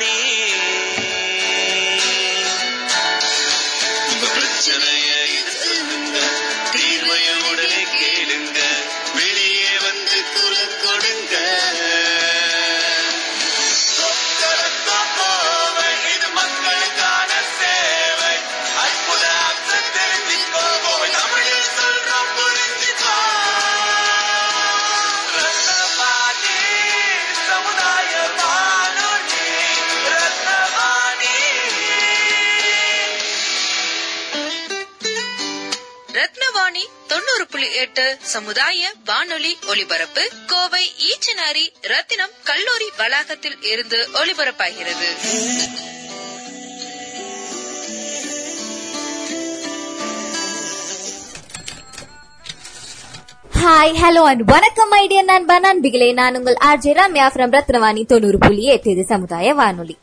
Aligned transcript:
ரத்னவாணி 0.00 0.27
சமுதாய 38.16 38.90
வானொலி 39.04 39.56
ஒலிபரப்பு 39.68 40.28
கோவை 40.46 40.84
ஈச்சனாரி 41.08 41.64
ரத்தினம் 41.82 42.30
கல்லூரி 42.44 42.88
வளாகத்தில் 42.96 43.58
இருந்து 43.62 44.08
ஒலிபரப்பாகிறது. 44.14 45.08
ஹாய் 53.62 53.96
ஹலோ 54.02 54.22
அண்ட் 54.22 54.44
வணக்கம் 54.44 54.90
ஐடியா 54.90 55.22
நண்பா 55.22 55.60
நண்பிகளே. 55.60 56.12
நான் 56.12 56.36
உங்கள் 56.36 56.58
ஆர்ஜே 56.64 56.92
ரம்யா 57.00 57.26
ஃப்ரம் 57.34 57.54
ரத்னவாணி 57.56 58.06
தொண்ணூறு 58.06 58.38
புள்ளி 58.38 58.64
எட்டு 58.64 59.04
சமுதாய 59.06 59.54
வானொலி. 59.54 59.98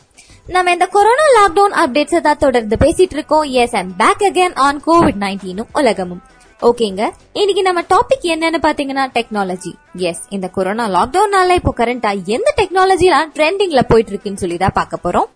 நம்ம 0.47 0.71
இந்த 0.71 0.85
கொரோனா 0.85 1.23
லாக்டவுன் 1.37 1.75
அப்டேட்ஸ் 1.83 2.21
தான் 2.21 2.37
தொடர்ந்து 2.37 2.75
பேசிட்டு 2.79 3.15
இருக்கோம். 3.17 3.43
Yes 3.43 3.75
and 3.75 3.97
back 3.97 4.25
again 4.29 4.55
on 4.55 4.81
covid 4.87 5.19
நைன்டீனும் 5.19 5.71
உலகமும். 5.73 6.23
ஓகேங்க. 6.59 7.03
இன்னைக்கு 7.39 7.61
நம்ம 7.67 7.81
டாபிக் 7.93 8.25
என்னன்னு 8.33 8.59
பாத்தீங்கன்னா 8.65 9.03
டெக்னாலஜி 9.15 9.71
எஸ் 10.09 10.21
இந்த 10.35 10.47
கொரோனா 10.47 10.85
லாக்டவுன்னால 10.95 11.55
இப்போ 11.59 11.73
கரண்டா 11.79 12.11
எந்த 12.35 12.49
டெக்னாலஜிலாம் 12.59 13.31
ட்ரெண்டிங்ல 13.37 13.81
போயிட்டு 13.87 14.11
இருக்குன்னு 14.11 14.41
சொல்லி 14.43 14.57
தான் 14.57 14.75
பார்க்க 14.77 15.03
போறோம். 15.05 15.27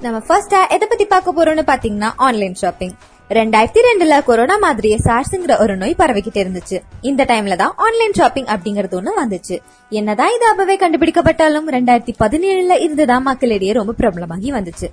நம்ம 0.00 0.18
ஃபர்ஸ்டா 0.26 0.60
எதை 0.76 0.86
பத்தி 0.88 1.04
பார்க்க 1.04 1.36
போறோம்னு 1.38 1.64
பாத்தீங்கன்னா 1.72 2.10
ஆன்லைன் 2.16 2.54
ஷாப்பிங் 2.54 2.94
ரெண்டாயிரத்தி 3.30 3.80
ரெண்டுல 3.86 4.24
கொரோனா 4.24 4.56
மாதிரியே 4.56 4.96
சார்ஸ்ங்கிற 5.04 5.60
ஒரு 5.62 5.76
நோய் 5.76 5.94
பரவிக்கிட்டு 5.98 6.40
இருந்துச்சு. 6.42 6.80
இந்த 7.00 7.24
டைம்ல 7.24 7.56
தான் 7.56 7.72
ஆன்லைன் 7.76 8.12
ஷாப்பிங் 8.12 8.44
அப்படிங்கறது 8.44 8.94
ஒண்ணு 8.98 9.12
வந்துச்சு. 9.20 9.56
என்னதான் 9.90 10.34
இது 10.34 10.46
அப்பவே 10.46 10.76
கண்டுபிடிக்கப்பட்டாலும் 10.76 11.66
ரெண்டாயிரத்தி 11.76 12.12
பதினேழுல 12.18 12.76
இருந்துதான் 12.80 13.22
மக்களிடையே 13.22 13.72
ரொம்ப 13.72 13.94
பிரபலமாகி 14.00 14.52
வந்துச்சு. 14.52 14.88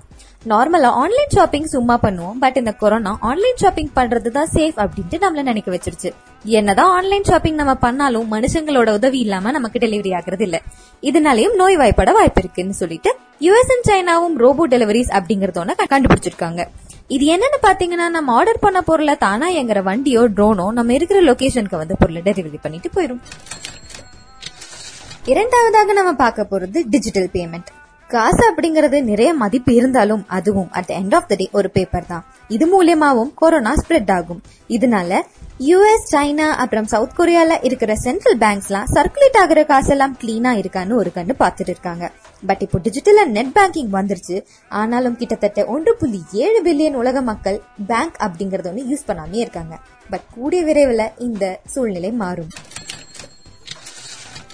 நார்மலா 0.46 0.90
ஆன்லைன் 1.02 1.32
ஷாப்பிங் 1.34 1.64
சும்மா 1.64 1.98
பண்ணுவோம் 2.02 2.40
பட் 2.40 2.56
இந்த 2.56 2.72
கொரோனா 2.72 3.16
ஆன்லைன் 3.20 3.56
ஷாப்பிங் 3.56 3.92
பண்றது 3.96 4.32
தான் 4.38 4.50
சேஃப் 4.54 4.80
அப்படின்ட்டு 4.84 5.20
நம்மள 5.24 5.42
நினைக்க 5.42 5.70
வச்சிருச்சு. 5.76 6.12
என்னதான் 6.44 6.90
ஆன்லைன் 6.90 7.24
ஷாப்பிங் 7.24 7.54
நம்ம 7.54 7.74
பண்ணாலும் 7.74 8.32
மனுஷங்களோட 8.32 8.92
உதவி 8.92 9.18
இல்லாம 9.18 9.50
நமக்கு 9.50 9.78
டெலிவரி 9.78 10.12
ஆகுறது 10.20 10.40
இல்ல. 10.40 10.60
இதனாலயும் 11.02 11.54
நோய் 11.54 11.76
வாய்ப்பட 11.76 12.12
வாய்ப்பு 12.12 12.40
இருக்குன்னு 12.40 12.72
சொல்லிட்டு 12.72 13.12
யுஎஸ் 13.40 13.72
அண்ட் 13.76 13.88
சைனாவும் 13.90 14.36
ரோபோ 14.36 14.66
டெலிவரிஸ் 14.66 15.14
அப்படிங்கறது 15.18 15.86
கண்டுபிடிச்சிருக்காங்க. 15.94 16.62
இது 17.10 17.24
என்னன்னு 17.34 17.58
பாத்தீங்கன்னா 17.62 18.06
நம்ம 18.14 18.32
ஆர்டர் 18.32 18.60
பண்ண 18.60 18.78
பொருளை 18.80 19.14
தானா 19.16 19.48
எங்கிற 19.60 19.82
வண்டியோ 19.88 20.20
ட்ரோனோ 20.36 20.66
நம்ம 20.72 20.92
இருக்கிற 20.92 21.20
லொகேஷனுக்கு 21.22 21.80
வந்து 21.80 21.96
பொருளை 22.02 22.20
டெலிவரி 22.28 22.58
பண்ணிட்டு 22.62 22.90
போயிடும் 22.94 23.22
இரண்டாவதாக 25.32 25.92
நம்ம 25.92 26.12
பார்க்க 26.22 26.50
போறது 26.50 26.78
டிஜிட்டல் 26.94 27.28
பேமெண்ட் 27.34 27.70
காசு 28.10 28.42
அப்படிங்கறது 28.48 29.02
நிறைய 29.02 29.30
மதிப்பு 29.42 29.74
இருந்தாலும் 29.74 30.24
அதுவும் 30.36 30.70
at 30.78 30.90
end 30.96 31.14
of 31.18 31.28
the 31.28 31.34
day 31.34 31.46
ஒரு 31.58 31.68
பேப்பர் 31.70 32.06
தான். 32.06 32.24
இது 32.48 32.64
மூலியமாவும் 32.72 33.30
கொரோனா 33.34 33.72
ஸ்ப்ரெட் 33.80 34.12
ஆகும். 34.16 34.42
இதனால 34.68 35.20
யுஎஸ் 35.68 36.10
சைனா 36.12 36.48
அப்புறம் 36.62 36.90
சவுத் 36.92 37.16
கொரியால 37.18 37.58
இருக்கிற 37.68 37.94
சென்ட்ரல் 38.06 38.38
பேங்க்ஸ்லாம் 38.44 38.90
சர்க்குலேட் 38.96 39.40
ஆகிற 39.42 39.62
காசெல்லாம் 39.64 40.16
கிளீனா 40.22 40.52
இருக்கான்னு 40.62 41.00
ஒரு 41.02 41.12
கண்ணு 41.16 41.34
பார்த்துட்டு 41.42 41.72
இருக்காங்க. 41.74 42.04
பட் 42.46 42.62
இப்போ 42.66 42.78
டிஜிட்டல் 42.78 43.16
அண்ட் 43.16 43.36
நெட் 43.38 43.54
பேங்கிங் 43.54 43.92
வந்துருச்சு. 43.92 44.36
ஆனாலும் 44.68 45.16
கிட்டத்தட்ட 45.16 45.64
ஒன்று 45.64 45.96
புள்ளி 45.96 46.22
ஏழு 46.32 46.60
பில்லியன் 46.64 47.00
உலக 47.02 47.20
மக்கள் 47.20 47.62
பேங்க் 47.86 48.16
அப்படிங்கறத 48.26 48.68
ஒன்று 48.68 48.88
யூஸ் 48.90 49.08
பண்ணாமே 49.10 49.40
இருக்காங்க. 49.44 49.74
பட் 50.10 50.26
கூடிய 50.34 50.62
விரைவில் 50.62 51.12
இந்த 51.18 51.60
சூழ்நிலை 51.66 52.12
மாறும். 52.12 52.50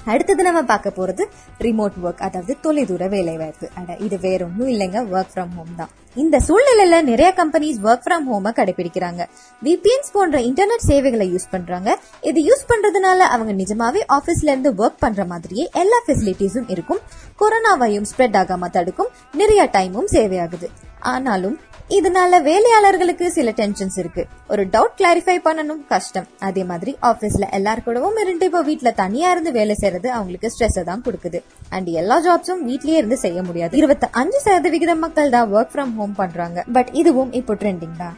அடுத்தது 0.05 0.43
நம்ம 0.43 0.61
பார்க்க 0.63 0.93
போறது 0.97 1.23
ரிமோட் 1.59 1.97
ஒர்க் 2.05 2.23
அதாவது 2.27 2.57
தொலைதூர 2.63 3.09
வேலை 3.09 3.37
வாய்ப்பு 3.37 3.69
அட 3.75 3.97
இது 3.97 4.19
வேற 4.19 4.45
ஒன்றும் 4.45 4.69
இல்லைங்க 4.69 4.99
ஒர்க் 5.15 5.33
ஃப்ரம் 5.35 5.53
ஹோம் 5.57 5.75
தான். 5.77 5.91
இந்த 6.15 6.37
சூழ்நிலையில 6.49 7.03
நிறைய 7.03 7.35
கம்பெனிஸ் 7.37 7.79
ஒர்க் 7.83 8.05
ஃப்ரம் 8.07 8.27
ஹோம 8.31 8.53
கடைபிடிக்கிறாங்க 8.59 9.29
விபிஎன்ஸ் 9.63 10.13
போன்ற 10.13 10.39
இன்டர்நெட் 10.41 10.87
சேவைகளை 10.89 11.35
யூஸ் 11.35 11.51
பண்றாங்க. 11.51 11.99
இது 12.21 12.41
யூஸ் 12.49 12.69
பண்றதுனால 12.73 13.19
அவங்க 13.35 13.53
நிஜமாவே 13.53 14.03
ஆபீஸ்ல 14.19 14.53
இருந்து 14.55 14.73
ஒர்க் 14.73 15.03
பண்ற 15.05 15.25
மாதிரியே 15.25 15.69
எல்லா 15.73 16.01
ஃபெசிலிட்டிஸும் 16.07 16.71
இருக்கும். 16.71 17.01
கொரோனாவையும் 17.43 18.09
ஸ்ப்ரெட் 18.13 18.39
ஆகாம 18.43 18.71
தடுக்கும். 18.71 19.13
நிறைய 19.33 19.69
டைமும் 19.73 20.13
சேவை 20.17 20.39
ஆகுது 20.39 20.71
ஆனாலும் 21.01 21.59
இதனால 21.97 22.39
வேலையாளர்களுக்கு 22.49 23.27
சில 23.37 23.53
டென்ஷன்ஸ் 23.61 23.97
இருக்கு. 24.03 24.23
ஒரு 24.53 24.63
டவுட் 24.75 24.97
கிளாரிஃபை 24.99 25.37
பண்ணணும் 25.47 25.81
கஷ்டம். 25.93 26.27
அதே 26.49 26.63
மாதிரி 26.71 26.93
ஆபீஸ்ல 27.09 27.47
எல்லார் 27.59 27.83
கூடவும் 27.87 28.19
இருந்து 28.25 28.47
இப்போ 28.49 28.61
வீட்டுல 28.69 28.91
தனியா 29.01 29.31
இருந்து 29.35 29.53
வேலை 29.59 29.75
செய்யறது 29.81 30.09
அவங்களுக்கு 30.17 30.51
ஸ்ட்ரெஸ் 30.55 30.79
தான் 30.91 31.05
கொடுக்குது. 31.07 31.41
அண்ட் 31.77 31.89
எல்லா 32.03 32.19
ஜாப்ஸும் 32.27 32.63
வீட்லயே 32.71 32.99
இருந்து 33.01 33.19
செய்ய 33.25 33.43
முடியாது. 33.49 33.77
இருபத்தி 33.81 34.09
அஞ்சு 34.23 34.41
சதவிகிதம் 34.47 35.03
மக்கள் 35.07 35.35
தான் 35.37 35.51
ஒர்க் 35.57 35.73
ஃப்ரம் 35.75 35.95
ஹோம் 36.01 36.15
பண்றாங்க. 36.23 36.65
பட் 36.79 36.93
இதுவும் 37.03 37.33
இப்போ 37.41 37.55
ட்ரெண்டிங் 37.65 37.99
தான். 38.05 38.17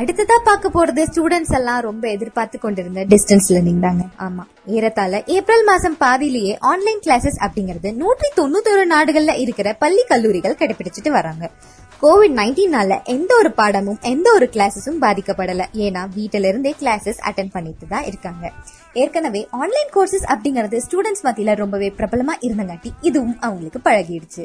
அடுத்ததா 0.00 0.36
பார்க்க 0.44 0.70
போறது 0.74 1.02
ஸ்டூடெண்ட்ஸ் 1.02 1.54
எல்லாம் 1.54 1.80
ரொம்ப 1.80 2.08
எதிர்பார்த்து 2.08 2.58
கொண்டிருந்த 2.58 3.04
டிஸ்டன்ஸ் 3.04 3.46
லேர்னிங் 3.48 3.80
தாங்க. 3.80 4.04
ஆமா. 4.18 4.42
ஏறத்தால 4.66 5.20
ஏப்ரல் 5.26 5.64
மாசம் 5.64 5.96
பாதியிலேயே 5.96 6.56
ஆன்லைன் 6.60 7.00
கிளாஸஸ் 7.06 7.38
அப்படிங்கறது 7.46 7.94
நூற்றி 7.94 8.28
தொண்ணூத்தொரு 8.36 8.84
நாடுகள்ல 8.90 9.34
இருக்கிற 9.36 9.72
பள்ளி 9.72 10.04
கல்லூரிகள் 10.08 10.54
கடைபிடிச்சிட்டு 10.54 11.08
வராங்க. 11.08 11.50
கோவிட் 12.02 12.36
நைன்டீனால 12.36 13.04
எந்த 13.04 13.36
ஒரு 13.36 13.52
பாடமும் 13.52 13.98
எந்த 14.02 14.32
ஒரு 14.32 14.50
கிளாஸஸும் 14.52 15.00
பாதிக்கப்படல. 15.00 15.64
ஏன்னா 15.72 16.02
வீட்டில 16.16 16.48
இருந்தே 16.48 16.74
கிளாஸஸ் 16.80 17.22
அட்டன் 17.30 17.50
பண்ணிட்டு 17.52 17.86
தான் 17.88 18.04
இருக்காங்க. 18.04 18.52
ஏற்கனவே 18.92 19.48
ஆன்லைன் 19.50 19.90
கோர்சஸ் 19.94 20.28
அப்படிங்கறது 20.34 20.80
ஸ்டூடெண்ட்ஸ் 20.88 21.24
மத்தியில 21.24 21.54
ரொம்பவே 21.54 21.92
பிரபலமா 21.96 22.36
இருந்தங்காட்டி 22.40 22.92
இதுவும் 23.00 23.36
அவங்களுக்கு 23.40 23.80
பழகிடுச்சு. 23.84 24.44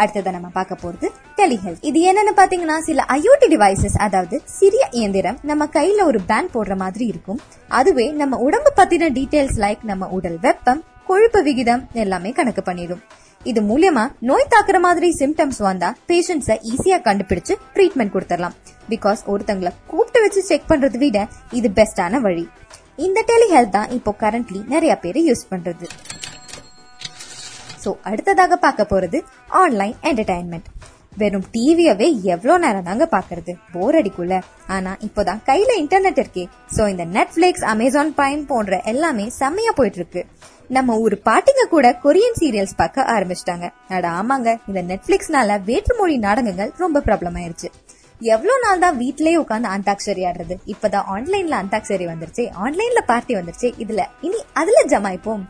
அடுத்ததான் 0.00 0.36
நம்ம 0.38 0.50
பார்க்க 0.58 0.82
போறது 0.82 1.06
டெலிஹெல்த் 1.38 1.84
இது 1.90 2.00
என்னன்னு 2.10 2.32
பாத்தீங்கன்னா 2.40 2.76
சில 2.88 3.04
ஐஓடி 3.16 3.48
டிவைசஸ் 3.54 3.98
அதாவது 4.06 4.36
சிறிய 4.58 4.88
இயந்திரம் 4.98 5.38
நம்ம 5.50 5.68
கையில 5.76 6.04
ஒரு 6.10 6.20
பேண்ட் 6.30 6.52
போடுற 6.54 6.76
மாதிரி 6.76 7.06
இருக்கும். 7.06 7.40
அதுவே 7.80 8.06
நம்ம 8.20 8.38
உடம்பு 8.46 8.72
பத்தின 8.80 9.10
டீடைல்ஸ் 9.18 9.58
லைக் 9.64 9.82
நம்ம 9.90 10.08
உடல் 10.18 10.38
வெப்பம் 10.46 10.82
கொழுப்பு 11.06 11.42
விகிதம் 11.42 11.82
எல்லாமே 12.04 12.32
கணக்கு 12.38 12.62
பண்ணிடும். 12.62 13.02
இது 13.50 13.60
மூலியமா 13.70 14.04
நோய் 14.28 14.50
தாக்குற 14.54 14.78
மாதிரி 14.80 15.08
சிம்டம்ஸ் 15.20 15.60
வந்தா 15.68 15.88
பேஷண்ட்ஸ 16.10 16.56
ஈஸியா 16.72 16.98
கண்டுபிடிச்சு 17.06 17.54
ட்ரீட்மெண்ட் 17.74 18.14
கொடுத்துடலாம். 18.16 18.56
பிகாஸ் 18.92 19.22
ஒருத்தங்களை 19.32 19.72
கூப்பிட்டு 19.90 20.20
வச்சு 20.24 20.42
செக் 20.50 20.68
பண்றதை 20.68 20.98
விட 21.04 21.26
இது 21.60 21.70
பெஸ்டான 21.78 22.20
வழி. 22.26 22.44
இந்த 22.96 23.24
டெலிஹெல்த் 23.30 23.76
தான் 23.76 23.90
இப்போ 23.98 24.14
கரண்ட்லி 24.20 24.60
நிறைய 24.74 24.94
பேர் 25.04 25.20
யூஸ் 25.28 25.44
பண்றது. 25.52 25.86
சோ 27.84 27.90
அடுத்ததாக 28.02 28.56
பார்க்க 28.56 28.86
போறது 28.92 29.20
ஆன்லைன் 29.62 29.96
என்டர்டைன்மெண்ட் 30.02 30.68
வெறும் 31.20 31.46
டிவியவே 31.54 32.06
எவ்வளவு 32.22 32.58
நேரம் 32.58 32.86
தாங்க 32.88 33.08
பாக்குறது 33.10 33.52
போர் 33.72 33.94
அடிக்குள்ள 33.94 34.34
ஆனா 34.66 34.92
இப்போதான் 35.06 35.42
கையில 35.46 35.70
இன்டர்நெட் 35.82 36.20
இருக்கே. 36.22 36.44
சோ 36.76 36.88
இந்த 36.88 37.04
நெட்ஃபிளிக்ஸ் 37.16 37.64
அமேசான் 37.72 38.12
பிரைம் 38.18 38.44
போன்ற 38.46 38.80
எல்லாமே 38.92 39.28
செம்மையா 39.28 39.72
போயிட்டு 39.74 40.00
இருக்கு 40.00 40.22
நம்ம 40.68 40.96
ஊர் 40.96 41.16
பாட்டிங்க 41.24 41.62
கூட 41.70 41.86
கொரியன் 42.04 42.38
சீரியல்ஸ் 42.40 42.76
பார்க்க 42.76 43.02
ஆரம்பிச்சிட்டாங்க. 43.14 43.66
அட 43.88 44.08
ஆமாங்க. 44.08 44.58
இந்த 44.68 44.82
நெட்ஃபிளிக்ஸ்னால 44.82 45.58
வேற்றுமொழி 45.64 46.16
நாடகங்கள் 46.16 46.72
ரொம்ப 46.76 47.02
ப்ராப்ளம் 47.06 47.36
ஆயிருச்சு. 47.40 47.70
எவ்வளவு 48.20 48.60
நாள் 48.60 48.78
தான் 48.78 48.98
வீட்லயே 48.98 49.36
உட்காந்து 49.42 49.68
அந்தாக்ஷரி 49.76 50.22
ஆடுறது? 50.28 50.56
இப்பதான் 50.66 51.08
ஆன்லைன்ல 51.14 51.54
அந்தாக்ஷரி 51.62 52.06
வந்துருச்சு. 52.12 52.44
ஆன்லைன்ல 52.64 53.00
பார்ட்டி 53.06 53.34
வந்துருச்சு. 53.34 53.68
இதுல 53.84 54.02
இனி 54.20 54.40
அதுல 54.52 54.84
ஜமாய்ப்போம். 54.88 55.42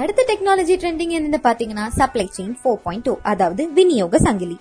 அடுத்த 0.00 0.22
டெக்னாலஜி 0.28 0.74
ட்ரெண்டிங் 0.80 1.12
என்னன்னு 1.16 1.38
பாத்தீங்கன்னா 1.44 1.84
supply 1.98 2.24
chain 2.36 2.56
four 2.60 2.80
point 2.82 3.04
two 3.04 3.12
அதாவது 3.22 3.62
விநியோக 3.72 4.18
சங்கிலி. 4.18 4.56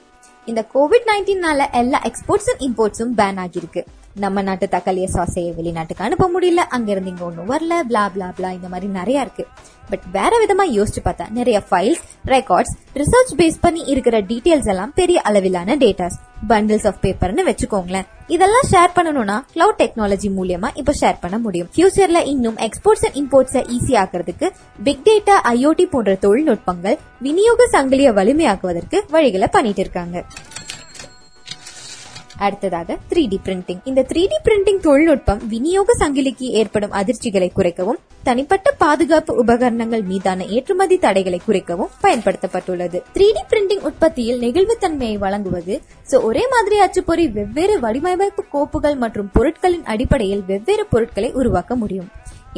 இந்த 0.46 0.62
கோவிட் 0.74 1.08
நைன்டீன்னால 1.10 1.66
எல்லா 1.72 2.00
எக்ஸ்போர்ட்ஸும் 2.10 2.62
இம்போர்ட்ஸும் 2.68 3.12
பேன் 3.18 3.40
ஆகியிருக்கு. 3.44 3.82
நம்ம 4.24 4.42
நாட்டு 4.42 4.66
தக்காளிய 4.72 5.06
சாசையை 5.14 5.50
வெளிநாட்டுக்கு 5.56 6.04
அனுப்ப 6.04 6.26
முடியல 6.34 6.62
அங்க 6.76 6.92
இருந்து 6.92 7.10
இங்க 7.10 7.24
ஒண்ணும் 7.26 7.50
வரல 7.50 7.74
பிளா 7.90 8.04
பிளா 8.14 8.28
பிளா 8.38 8.50
இந்த 8.52 8.68
மாதிரி 8.70 8.88
நிறைய 8.92 9.22
இருக்கு. 9.22 9.44
பட் 9.90 10.06
வேற 10.12 10.32
விதமா 10.44 10.66
யோசிச்சு 10.78 11.02
பார்த்தா 11.06 11.26
நிறைய 11.30 11.58
ஃபைல்ஸ் 11.70 12.04
ரெக்கார்ட்ஸ் 12.26 12.74
ரிசர்ச் 13.00 13.34
பேஸ் 13.38 13.58
பண்ணி 13.62 13.82
இருக்கிற 13.94 14.22
டீடைல்ஸ் 14.22 14.70
எல்லாம் 14.74 14.94
பெரிய 14.94 15.22
அளவிலான 15.22 15.76
டேட்டாஸ் 15.76 16.18
பண்டில்ஸ் 16.48 16.88
ஆஃப் 16.88 17.02
பேப்பர்னு 17.02 17.46
வச்சுக்கோங்களேன். 17.50 18.08
இதெல்லாம் 18.28 18.68
ஷேர் 18.72 18.96
பண்ணணும்னா 18.96 19.38
கிளவுட் 19.54 19.80
டெக்னாலஜி 19.84 20.32
மூலியமா 20.38 20.70
இப்ப 20.74 20.94
ஷேர் 21.02 21.22
பண்ண 21.22 21.38
முடியும். 21.38 21.70
ஃபியூச்சர்ல 21.76 22.22
இன்னும் 22.34 22.58
எக்ஸ்போர்ட்ஸ் 22.58 23.06
அண்ட் 23.06 23.20
இம்போர்ட்ஸை 23.22 23.64
ஈஸி 23.76 23.96
ஆக்குறதுக்கு 24.04 24.50
பிக் 24.84 25.06
டேட்டா 25.10 25.38
ஐஓடி 25.54 25.86
போன்ற 25.86 26.18
தொழில்நுட்பங்கள் 26.22 26.98
விநியோக 27.20 27.70
சங்கிலியை 27.72 28.14
வலிமையாக்குவதற்கு 28.22 29.00
வழிகளை 29.12 29.50
பண்ணிட்டு 29.52 29.80
இருக்காங்க. 29.80 30.26
அடுத்ததாக 32.40 32.98
த்ரீ 33.10 33.28
டி 33.28 33.40
பிரிண்டிங் 33.46 33.80
இந்த 33.84 34.06
த்ரீ 34.10 34.24
டி 34.32 34.38
பிரிண்டிங் 34.44 34.80
தொழில்நுட்பம் 34.80 35.42
விநியோக 35.48 35.96
சங்கிலிக்கு 36.00 36.48
ஏற்படும் 36.62 36.92
அதிர்ச்சிகளை 36.92 37.50
குறைக்கவும் 37.56 38.00
தனிப்பட்ட 38.24 38.72
பாதுகாப்பு 38.72 39.34
உபகரணங்கள் 39.36 40.02
மீதான 40.02 40.46
ஏற்றுமதி 40.46 40.98
தடைகளை 40.98 41.42
குறைக்கவும் 41.48 41.92
பயன்படுத்தப்பட்டுள்ளது. 42.02 43.02
த்ரீ 43.16 43.28
டி 43.38 43.44
பிரிண்டிங் 43.52 43.84
உற்பத்தியில் 43.84 44.42
நெகிழ்வுத்தன்மையை 44.42 45.18
வழங்குவது 45.18 45.82
சோ 46.12 46.24
ஒரே 46.24 46.48
மாதிரி 46.48 46.80
அச்சுப்பொறி 46.80 47.28
வெவ்வேறு 47.32 47.80
வடிவமைப்பு 47.80 48.44
கோப்புகள் 48.52 48.96
மற்றும் 48.96 49.32
பொருட்களின் 49.34 49.84
அடிப்படையில் 49.84 50.44
வெவ்வேறு 50.48 50.86
பொருட்களை 50.90 51.32
உருவாக்க 51.32 51.76
முடியும். 51.76 52.10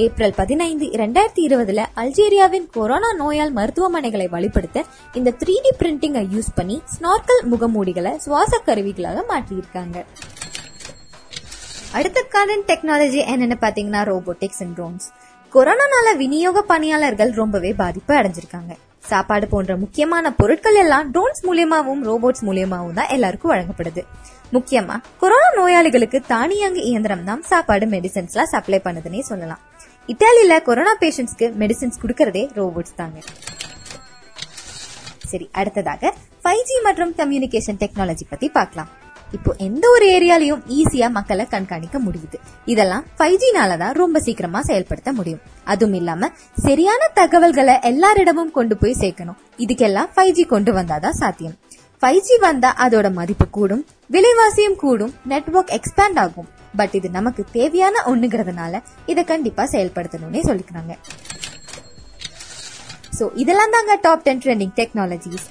ஏப்ரல் 0.04 0.34
பதினைந்து 0.36 0.86
இரண்டாயிரத்தி 0.86 1.42
இருபதுல 1.46 1.84
அல்ஜீரியாவின் 2.02 2.66
கொரோனா 2.72 3.10
நோயால் 3.12 3.54
மருத்துவமனைகளை 3.54 4.28
வலுப்படுத்த 4.34 4.84
இந்த 5.14 5.30
த்ரீ 5.40 5.54
டி 5.64 5.72
பிரிண்டிங்கை 5.80 6.22
யூஸ் 6.34 6.50
பண்ணி 6.56 6.82
ஸ்னார்க்கல் 6.94 7.42
முகமூடிகளை 7.52 8.12
சுவாச 8.16 8.60
கருவிகளாக 8.66 9.24
மாற்றியிருக்காங்க. 9.32 9.98
அடுத்த 11.98 12.22
கார்டன் 12.34 12.66
டெக்னாலஜி 12.68 13.22
என்னன்னு 13.34 13.58
பாத்தீங்கன்னா 13.64 14.02
ரோபோட்டிக்ஸ் 14.12 14.62
அண்ட் 14.66 14.76
ட்ரோன்ஸ் 14.80 15.08
கொரோனானால 15.54 16.14
விநியோக 16.18 16.62
பணியாளர்கள் 16.72 17.32
ரொம்பவே 17.42 17.72
பாதிப்பு 17.82 18.14
அடைஞ்சிருக்காங்க. 18.16 18.74
சாப்பாடு 19.12 19.48
போன்ற 19.48 19.78
முக்கியமான 19.78 20.34
பொருட்கள் 20.42 20.78
எல்லாம் 20.84 21.10
ட்ரோன்ஸ் 21.16 21.42
மூலியமாவும் 21.48 22.04
ரோபோட்ஸ் 22.10 22.46
மூலியமாவும் 22.50 22.98
தான் 23.00 23.12
எல்லாருக்கும் 23.16 23.54
வழங்கப்படுது. 23.54 24.04
முக்கியமா 24.56 24.98
கொரோனா 25.24 25.50
நோயாளிகளுக்கு 25.56 26.22
தானியங்கு 26.34 26.84
இயந்திரம் 26.92 27.26
தான் 27.32 27.42
சாப்பாடு 27.54 27.88
மெடிசன்ஸ்லாம் 27.96 28.54
சப்ளை 28.54 28.82
பண்ணுதுன்னே 28.86 29.24
சொல்லலாம். 29.32 29.64
இத்தாலியில 30.12 30.62
கொரோனா 30.62 30.96
பேஷண்ட்ஸ்க்கு 31.00 31.48
மெடிசின்ஸ் 31.62 31.98
கொடுக்கறதே 32.04 32.44
ரோபோட்ஸ் 32.60 32.96
தாங்க. 32.96 33.20
சரி 35.32 35.50
அடுத்ததாக 35.52 36.14
ஃபைவ் 36.44 36.64
ஜி 36.70 36.76
மற்றும் 36.84 37.12
கம்யூனிகேஷன் 37.18 37.80
டெக்னாலஜி 37.82 38.26
பத்தி 38.30 38.50
பார்க்கலாம். 38.50 38.90
இப்போ 39.32 39.54
எந்த 39.58 39.90
ஒரு 39.90 40.06
ஏரியாலையும் 40.08 40.62
ஈஸியா 40.78 41.08
மக்களை 41.10 41.46
கண்காணிக்க 41.46 42.00
முடியுது. 42.00 42.38
இதெல்லாம் 42.66 43.06
ஃபைவ் 43.18 43.38
ஜினாலதான் 43.42 43.92
ரொம்ப 43.92 44.20
சீக்கிரமா 44.20 44.62
செயல்படுத்த 44.62 45.12
முடியும். 45.12 45.42
அதுவும் 45.64 45.94
இல்லாம 45.94 46.30
சரியான 46.66 47.10
தகவல்களை 47.14 47.78
எல்லாரிடமும் 47.82 48.52
கொண்டு 48.52 48.78
போய் 48.78 49.00
சேர்க்கணும். 49.00 49.40
இதுக்கெல்லாம் 49.58 50.12
ஃபைவ் 50.16 50.32
ஜி 50.32 50.44
கொண்டு 50.44 50.74
வந்தாதான் 50.74 51.20
சாத்தியம். 51.22 51.58
ஃபைவ் 52.02 52.20
ஜி 52.20 52.38
வந்தா 52.38 52.70
அதோட 52.86 53.08
மதிப்பு 53.14 53.50
கூடும் 53.50 53.86
விலைவாசியும் 54.12 54.76
கூடும் 54.76 55.14
நெட்வொர்க் 55.26 55.80
எக்ஸ்பேண்ட் 55.80 56.20
ஆகும். 56.20 56.48
பட் 56.80 56.96
இது 57.00 57.10
நமக்கு 57.18 57.44
தேவையான 57.58 58.04
ஒண்ணுங்கிறதுனால 58.12 58.82
இதை 59.06 59.24
கண்டிப்பா 59.34 59.66
செயல்படுத்தணும்னே 59.74 60.44
சொல்லிக்கிறாங்க. 60.50 60.94
சோ 63.20 63.26
இதெல்லாம் 63.44 63.76
தாங்க 63.76 63.94
top 64.02 64.26
ten 64.26 64.44
trending 64.46 64.76
technologies 64.82 65.48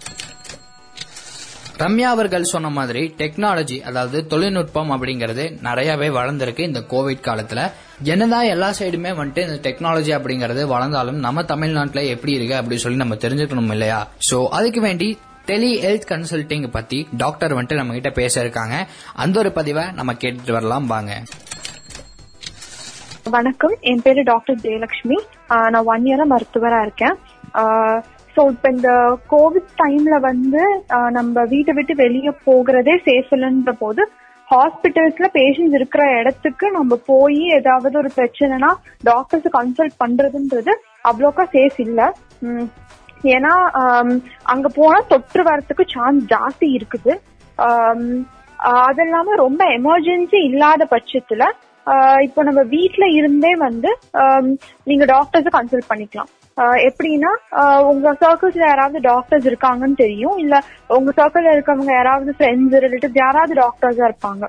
Ramya 1.80 2.08
அவர்கள் 2.14 2.44
சொன்ன 2.50 2.68
மாதிரி 2.76 3.00
டெக்னாலஜி 3.18 3.76
அதாவது 3.88 4.18
தொழில்நுட்பம் 4.26 4.92
அப்படிங்கறது 4.92 5.44
நிறையவே 5.66 6.08
வளர்ந்திருக்கு 6.08 6.62
இந்த 6.68 6.80
கோவிட் 6.92 7.26
காலத்துல. 7.26 7.60
என்னதான் 8.12 8.46
எல்லா 8.52 8.68
சைடுமே 8.78 9.10
வந்துட்டு 9.18 9.42
இந்த 9.46 9.58
டெக்னாலஜி 9.66 10.12
அப்படிங்கறது 10.18 10.62
வளர்ந்தாலும் 10.72 11.18
நம்ம 11.26 11.44
தமிழ்நாட்டுல 11.52 12.04
எப்படி 12.14 12.32
இருக்கு 12.36 12.54
அப்படி 12.60 12.78
சொல்லி 12.84 12.98
நம்ம 13.02 13.18
தெரிஞ்சுக்கணும் 13.24 13.72
இல்லையா? 13.76 14.00
சோ 14.30 14.38
அதுக்கு 14.58 14.80
வேண்டி 14.80 15.08
டெலி 15.48 15.70
ஹெல்த் 15.82 16.08
கன்சல்டிங் 16.10 16.68
பத்தி 16.70 16.98
டாக்டர் 17.16 17.54
வந்துட்டு 17.54 17.74
நம்ம 17.74 17.94
கிட்ட 17.94 18.10
பேச 18.10 18.34
இருக்காங்க. 18.40 18.76
அந்த 19.14 19.36
ஒரு 19.38 19.50
பதிவை 19.52 19.84
நம்ம 19.92 20.12
கேட்டுட்டு 20.22 20.52
வரலாம் 20.52 20.86
வாங்க. 20.86 21.12
வணக்கம். 23.36 23.74
என் 23.82 24.02
பேரு 24.02 24.22
டாக்டர் 24.24 24.58
ஜெயலட்சுமி 24.64 25.16
ஆஹ் 25.50 25.70
நான் 25.70 25.88
ஒன் 25.92 26.04
இயரா 26.06 26.24
மருத்துவரா 26.24 26.80
இருக்கேன். 26.82 27.16
ஸோ 28.34 28.42
இப்போ 28.52 28.68
இந்த 28.70 28.90
கோவிட் 29.30 29.70
டைம்ல 29.82 30.16
வந்து 30.20 30.62
நம்ம 31.10 31.44
வீட்டை 31.44 31.74
விட்டு 31.74 31.94
வெளியே 31.94 32.32
போகிறதே 32.44 32.94
சேஃப் 33.06 33.32
இல்லைன்ற 33.36 33.72
போது 33.78 34.02
ஹாஸ்பிட்டல்ஸ்ல 34.48 35.26
பேஷண்ட்ஸ் 35.32 35.78
இருக்கிற 35.78 36.02
இடத்துக்கு 36.20 36.66
நம்ம 36.70 36.98
போய் 37.06 37.40
ஏதாவது 37.58 37.96
ஒரு 37.98 38.10
பிரச்சனைனா 38.16 38.70
டாக்டர்ஸ் 39.02 39.48
கன்சல்ட் 39.56 39.96
பண்றதுன்றது 40.04 40.74
அவ்வளோக்கா 41.04 41.46
சேஃப் 41.56 41.80
இல்லை. 41.86 42.06
ஏன்னா 43.34 43.52
அங்க 44.52 44.68
போனா 44.78 44.98
தொற்று 45.12 45.42
வரத்துக்கு 45.42 45.84
சான்ஸ் 45.94 46.24
ஜாஸ்தி 46.34 46.68
இருக்குது. 46.78 47.14
ஆஹ் 47.58 48.18
அது 48.88 49.02
இல்லாம 49.06 49.34
ரொம்ப 49.44 49.62
எமர்ஜென்சி 49.78 50.38
இல்லாத 50.50 50.82
பட்சத்துல 50.94 51.44
ஆஹ் 51.86 52.20
இப்போ 52.26 52.40
நம்ம 52.42 52.60
வீட்ல 52.72 53.04
இருந்தே 53.18 53.50
வந்து 53.66 53.90
நீங்க 54.86 55.04
டாக்டர்ஸ் 55.12 55.54
கன்சல்ட் 55.56 55.90
பண்ணிக்கலாம். 55.90 56.30
ஆஹ் 56.56 56.78
எப்படின்னா 56.88 57.32
உங்க 57.90 58.12
சர்க்கிள்ஸ்ல 58.22 58.64
யாராவது 58.68 59.00
டாக்டர்ஸ் 59.08 59.46
இருக்காங்கன்னு 59.50 59.98
தெரியும். 60.04 60.36
இல்ல 60.44 60.54
உங்க 60.98 61.12
சர்க்கிள்ல 61.18 61.54
இருக்கவங்க 61.56 61.92
யாராவது 61.98 62.32
ஃப்ரெண்ட்ஸ் 62.38 62.78
ரிலேட்டிவ் 62.84 63.20
யாராவது 63.24 63.54
டாக்டர்ஸா 63.62 64.08
இருப்பாங்க. 64.10 64.44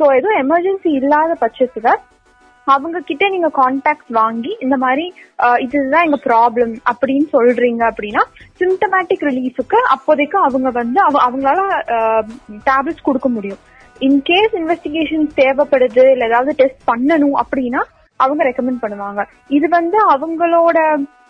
ஸோ 0.00 0.04
எதுவும் 0.18 0.40
எமர்ஜென்சி 0.44 0.90
இல்லாத 1.00 1.32
பட்சத்துல 1.44 1.90
அவங்க 2.66 3.00
கிட்ட 3.00 3.28
நீங்க 3.28 3.48
கான்டாக்ட் 3.54 4.10
வாங்கி 4.10 4.56
இந்த 4.60 4.76
மாதிரி 4.76 5.04
ஆஹ் 5.38 5.60
இதுதான் 5.60 6.04
எங்க 6.04 6.18
ப்ராப்ளம் 6.24 6.72
அப்படின்னு 6.90 7.26
சொல்றீங்க 7.32 7.82
அப்படின்னா 7.90 8.22
சிம்டமேட்டிக் 8.60 9.24
ரிலீஃபுக்கு 9.28 9.78
அப்போதைக்கு 9.88 10.38
அவங்க 10.38 10.70
வந்து 10.70 11.00
அவ- 11.00 11.24
அவங்களால 11.26 11.60
டேப்லெட்ஸ் 12.68 13.02
கொடுக்க 13.02 13.28
முடியும். 13.28 13.62
இன்கேஸ் 14.00 14.54
இன்வெஸ்டிகேஷன் 14.54 15.26
தேவைப்படுது 15.36 16.10
இல்ல 16.10 16.26
ஏதாவது 16.26 16.54
டெஸ்ட் 16.56 16.90
பண்ணணும் 16.90 17.36
அப்படின்னா 17.42 17.82
அவங்க 18.20 18.44
ரெக்கமெண்ட் 18.44 18.82
பண்ணுவாங்க. 18.82 19.22
இது 19.48 19.68
வந்து 19.68 19.98
அவங்களோட 20.10 20.78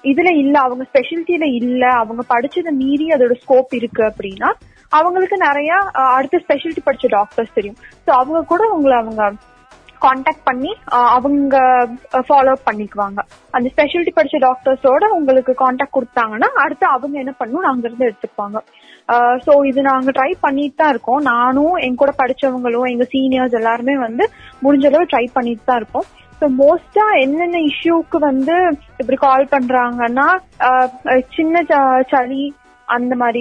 இதுல 0.05 0.37
இல்ல 0.37 0.59
அவங்க 0.59 0.87
ஸ்பெஷலிட்டியில 0.93 1.55
இல்ல 1.55 1.87
அவங்க 1.93 2.23
படிச்சதை 2.35 2.71
மீறி 2.71 3.07
அதோட 3.09 3.35
ஸ்கோப் 3.43 3.75
இருக்கு 3.75 4.03
அப்படின்னா 4.03 4.49
அவங்களுக்கு 4.93 5.37
நிறைய 5.37 5.71
அடுத்த 6.17 6.41
ஸ்பெஷலிட்டி 6.49 6.83
படிச்ச 6.87 7.07
டாக்டர்ஸ் 7.09 7.55
தெரியும். 7.55 7.79
சோ 8.07 8.11
அவங்க 8.13 8.45
கூட 8.45 8.65
உங்களை 8.69 8.97
அவங்க 8.99 9.23
காண்டாக்ட் 9.99 10.45
பண்ணி 10.45 10.71
அவங்க 11.17 11.57
ஃபாலோ 12.29 12.53
அப் 12.55 12.67
பண்ணிக்குவாங்க. 12.69 13.21
அந்த 13.51 13.71
ஸ்பெஷாலிட்டி 13.75 14.13
படிச்ச 14.17 14.37
டாக்டர்ஸோட 14.47 15.05
உங்களுக்கு 15.19 15.55
காண்டாக்ட் 15.55 15.97
கொடுத்தாங்கன்னா 15.97 16.49
அடுத்து 16.65 16.87
அவங்க 16.87 17.19
என்ன 17.19 17.35
பண்ணணும் 17.41 17.67
நாங்க 17.69 17.89
இருந்து 17.89 18.09
எடுத்துப்பாங்க. 18.11 18.59
ஸோ 19.47 19.67
இது 19.67 19.81
நாங்க 19.83 20.11
ட்ரை 20.11 20.33
பண்ணிட்டு 20.41 20.75
தான் 20.77 20.89
இருக்கோம். 20.89 21.23
நானும் 21.33 21.75
என் 21.87 21.95
கூட 21.95 22.13
படிச்சவங்களும் 22.19 22.91
எங்க 22.93 23.07
சீனியர்ஸ் 23.15 23.59
எல்லாருமே 23.61 23.97
வந்து 23.99 24.25
முடிஞ்ச 24.63 24.87
அளவு 24.87 25.11
ட்ரை 25.13 25.27
பண்ணிட்டு 25.33 25.65
தான் 25.65 25.77
இருக்கோம். 25.77 26.07
ஸோ 26.41 26.47
மோஸ்டா 26.61 27.05
என்னென்ன 27.21 27.59
இஷ்யூக்கு 27.71 28.19
வந்து 28.29 28.57
இப்படி 28.97 29.19
கால் 29.27 29.53
பண்றாங்கன்னா 29.55 30.27
சின்ன 31.37 31.63
ச- 31.63 32.03
சளி 32.11 32.43
அந்த 32.89 33.15
மாதிரி 33.17 33.41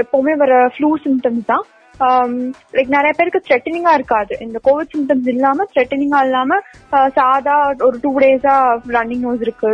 எப்பவுமே 0.00 0.36
வர 0.42 0.52
ஃப்ளூ 0.74 0.90
சிம்டம்ஸ் 1.04 1.48
தான். 1.52 1.64
Um, 2.04 2.32
லைக் 2.76 2.90
நிறைய 2.94 3.12
பேருக்கு 3.16 3.40
த்ரெட்டனிங்கா 3.44 3.92
இருக்காது. 3.94 4.34
இந்த 4.46 4.58
கோவிட் 4.64 4.90
சிம்டம்ஸ் 4.94 5.28
இல்லாம 5.32 5.64
த்ரெட்டனிங்கா 5.74 6.18
இல்லாம 6.26 6.58
uh, 6.96 7.08
சாதா 7.18 7.54
ஒரு 7.86 7.96
டூ 8.02 8.10
டேஸா 8.24 8.56
ரன்னிங் 8.96 9.24
நோஸ் 9.26 9.44
இருக்கு. 9.46 9.70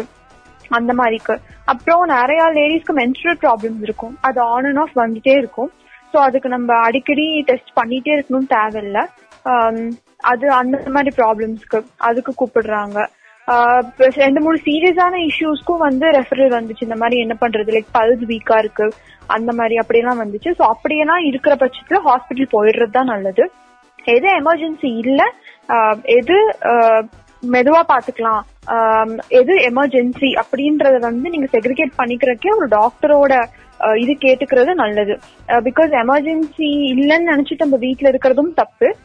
அந்த 0.79 0.93
மாதிரிக்கு 0.93 1.35
அப்புறம் 1.65 2.05
நிறைய 2.07 2.43
லேடிஸ்க்கு 2.59 2.95
மென்ஸ்ட்ரல் 3.01 3.41
ப்ராப்ளம்ஸ் 3.45 3.83
இருக்கும். 3.83 4.15
அது 4.21 4.41
ஆன் 4.41 4.69
அண்ட் 4.69 4.81
ஆஃப் 4.85 4.95
வந்துட்டே 4.95 5.35
இருக்கும். 5.43 5.73
ஸோ 6.13 6.19
அதுக்கு 6.19 6.49
நம்ம 6.49 6.77
அடிக்கடி 6.89 7.27
டெஸ்ட் 7.51 7.73
பண்ணிட்டே 7.81 8.15
இருக்கணும்னு 8.17 8.53
தேவையில்லை. 8.57 9.05
Um, 9.53 9.81
அது 10.33 10.47
அந்த 10.61 10.77
மாதிரி 10.89 11.13
ப்ராப்ளம்ஸ்க்கு 11.21 11.81
அதுக்கு 12.09 12.33
கூப்பிடுறாங்க. 12.41 12.99
ரெண்டு 13.97 14.41
மூணு 14.41 14.59
சீரியஸான 14.65 15.15
இஷ்யூஸ்க்கும் 15.29 15.79
வந்து 15.79 16.07
ரெஃபரல் 16.11 16.55
வந்துச்சு. 16.57 16.83
இந்த 16.83 16.97
மாதிரி 16.97 17.21
என்ன 17.21 17.37
பண்றது? 17.41 17.71
லைக் 17.77 17.95
பல்ஸ் 17.95 18.25
வீக்கா 18.27 18.59
இருக்கு. 18.59 18.93
அந்த 19.27 19.53
மாதிரி 19.53 19.77
அப்படியெல்லாம் 19.77 20.21
வந்துச்சு. 20.23 20.51
ஸோ 20.59 20.63
அப்படியெல்லாம் 20.63 21.25
இருக்கிற 21.25 21.55
பட்சத்துல 21.55 22.01
ஹாஸ்பிட்டல் 22.05 22.53
போயிடுறது 22.53 22.91
தான் 22.91 23.05
நல்லது. 23.05 23.51
எது 24.05 24.29
எமர்ஜென்சி 24.41 24.97
இல்ல 24.97 25.23
ஆஹ் 25.69 26.03
எது 26.03 26.57
ஆஹ் 26.61 27.03
மெதுவா 27.43 27.83
பாத்துக்கலாம். 27.89 28.43
ஆஹ் 28.67 29.19
எது 29.29 29.55
எமர்ஜென்சி 29.55 30.31
அப்படின்றத 30.43 30.99
வந்து 30.99 31.31
நீங்க 31.31 31.49
செக்ரிகேட் 31.53 31.99
பண்ணிக்கிறக்கே 31.99 32.57
ஒரு 32.57 32.69
டாக்டரோட 32.69 33.43
இது 33.97 34.13
கேட்டுக்கிறது 34.13 34.75
நல்லது. 34.75 35.19
பிகாஸ் 35.49 35.93
எமர்ஜென்சி 36.03 36.69
இல்லைன்னு 36.93 37.31
நினைச்சிட்டு 37.33 37.59
நம்ம 37.59 37.77
வீட்டுல 37.77 38.11
இருக்கிறதும் 38.13 38.55
தப்பு. 38.55 38.97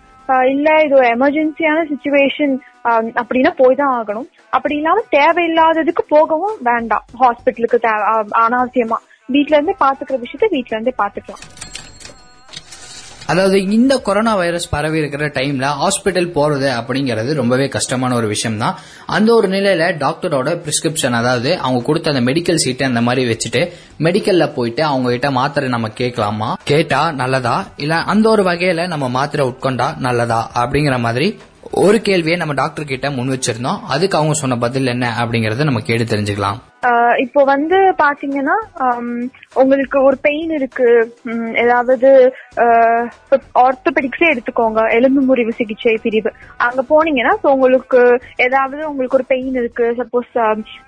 இல்ல 0.53 0.69
இது 0.85 0.95
ஒரு 0.95 1.07
எமர்ஜென்சியான 1.07 1.83
சுச்சுவேஷன் 1.91 2.53
அப்படின்னா 3.19 3.51
போய் 3.57 3.75
தான் 3.75 3.93
ஆகணும். 3.99 4.27
அப்படி 4.49 4.75
இல்லாம 4.75 5.03
தேவையில்லாததுக்கு 5.11 6.03
போகவும் 6.07 6.57
வேண்டாம். 6.69 7.05
ஹாஸ்பிட்டலுக்கு 7.21 7.79
தேவை 7.87 8.25
அனாவசியமா. 8.45 8.99
வீட்ல 9.35 9.57
இருந்தே 9.57 9.75
பாத்துக்கிற 9.85 10.17
விஷயத்த 10.25 10.47
வீட்ல 10.49 10.77
இருந்தே 10.77 10.93
பாத்துக்கலாம். 11.03 11.43
அதாவது 13.27 13.71
இந்த 13.71 13.99
கொரோனா 13.99 14.35
வைரஸ் 14.35 14.69
பரவி 14.69 14.97
இருக்கிற 14.97 15.27
டைம்ல 15.27 15.65
ஹாஸ்பிட்டல் 15.81 16.31
போறது 16.31 16.69
அப்படிங்கிறது 16.79 17.33
ரொம்பவே 17.33 17.67
கஷ்டமான 17.67 18.15
ஒரு 18.15 18.27
விஷயம் 18.27 18.57
தான் 18.57 18.77
அந்த 19.05 19.33
ஒரு 19.33 19.47
நிலையில 19.47 19.97
டாக்டரோட 19.97 20.63
பிரிஸ்கிரிப்ஷன் 20.65 21.11
அதாவது 21.11 21.57
அவங்க 21.57 21.85
கொடுத்த 21.85 22.11
அந்த 22.11 22.31
மெடிக்கல் 22.31 22.55
சீட்டை 22.55 22.87
அந்த 22.87 23.01
மாதிரி 23.01 23.29
வச்சுட்டு 23.29 23.61
மெடிக்கல்ல 23.99 24.53
போயிட்டு 24.53 24.83
அவங்க 24.83 25.09
கிட்ட 25.09 25.31
மாத்திரை 25.31 25.69
நம்ம 25.69 25.87
கேட்கலாமா? 25.87 26.57
கேட்டா 26.63 27.11
நல்லதா? 27.11 27.67
இல்ல 27.77 27.95
அந்த 27.95 28.29
ஒரு 28.29 28.43
வகையில 28.43 28.87
நம்ம 28.87 29.09
மாத்திரை 29.09 29.47
உட்கொண்டா 29.47 29.97
நல்லதா? 29.97 30.51
அப்படிங்கிற 30.55 30.99
மாதிரி 30.99 31.39
ஒரு 31.71 32.01
கேள்வியை 32.01 32.37
நம்ம 32.37 32.53
டாக்டர் 32.53 32.85
கிட்ட 32.85 33.11
முன் 33.11 33.29
வச்சிருந்தோம். 33.29 33.79
அதுக்கு 33.87 34.17
அவங்க 34.17 34.33
சொன்ன 34.33 34.57
பதில் 34.57 34.87
என்ன 34.87 35.15
அப்படிங்கறத 35.19 35.63
நம்ம 35.63 35.79
கேட்டு 35.79 36.15
தெரிஞ்சுக்கலாம். 36.15 36.59
இப்போ 37.23 37.41
வந்து 37.43 37.77
பாத்தீங்கன்னா 38.01 38.55
உங்களுக்கு 39.61 39.97
ஒரு 40.07 40.17
பெயின் 40.25 40.51
இருக்கு 40.57 40.87
ஏதாவது 41.63 42.09
ஆர்த்தோபெடிக்ஸே 43.63 44.27
எடுத்துக்கோங்க 44.33 44.81
எலும்பு 44.97 45.21
முறிவு 45.29 45.53
சிகிச்சை 45.59 45.95
பிரிவு. 46.05 46.31
அங்க 46.65 46.83
போனீங்கன்னா 46.91 47.33
உங்களுக்கு 47.53 48.01
ஏதாவது 48.47 48.81
உங்களுக்கு 48.89 49.19
ஒரு 49.19 49.27
பெயின் 49.33 49.55
இருக்கு 49.61 49.85
சப்போஸ் 50.01 50.31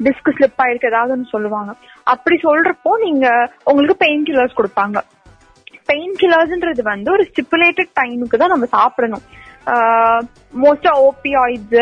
டிஸ்க் 0.08 0.34
ஸ்லிப் 0.38 0.62
ஆயிருக்கு 0.66 0.92
ஏதாவது 0.94 1.32
சொல்லுவாங்க. 1.36 1.74
அப்படி 2.14 2.38
சொல்றப்போ 2.48 2.94
நீங்க 3.06 3.28
உங்களுக்கு 3.70 3.98
பெயின் 4.06 4.26
கில்லர்ஸ் 4.30 4.60
கொடுப்பாங்க. 4.60 5.00
பெயின் 5.92 6.16
கில்லர்ஸ்ன்றது 6.22 6.84
வந்து 6.94 7.10
ஒரு 7.18 7.24
ஸ்டிப்புலேட்டட் 7.30 7.96
டைமுக்கு 8.00 8.42
தான் 8.42 8.54
நம்ம 8.56 8.68
சாப்பிடணும். 8.78 9.26
மோஸ்டா 10.64 10.92
ஓபியாய்ட்ஸ் 11.08 11.80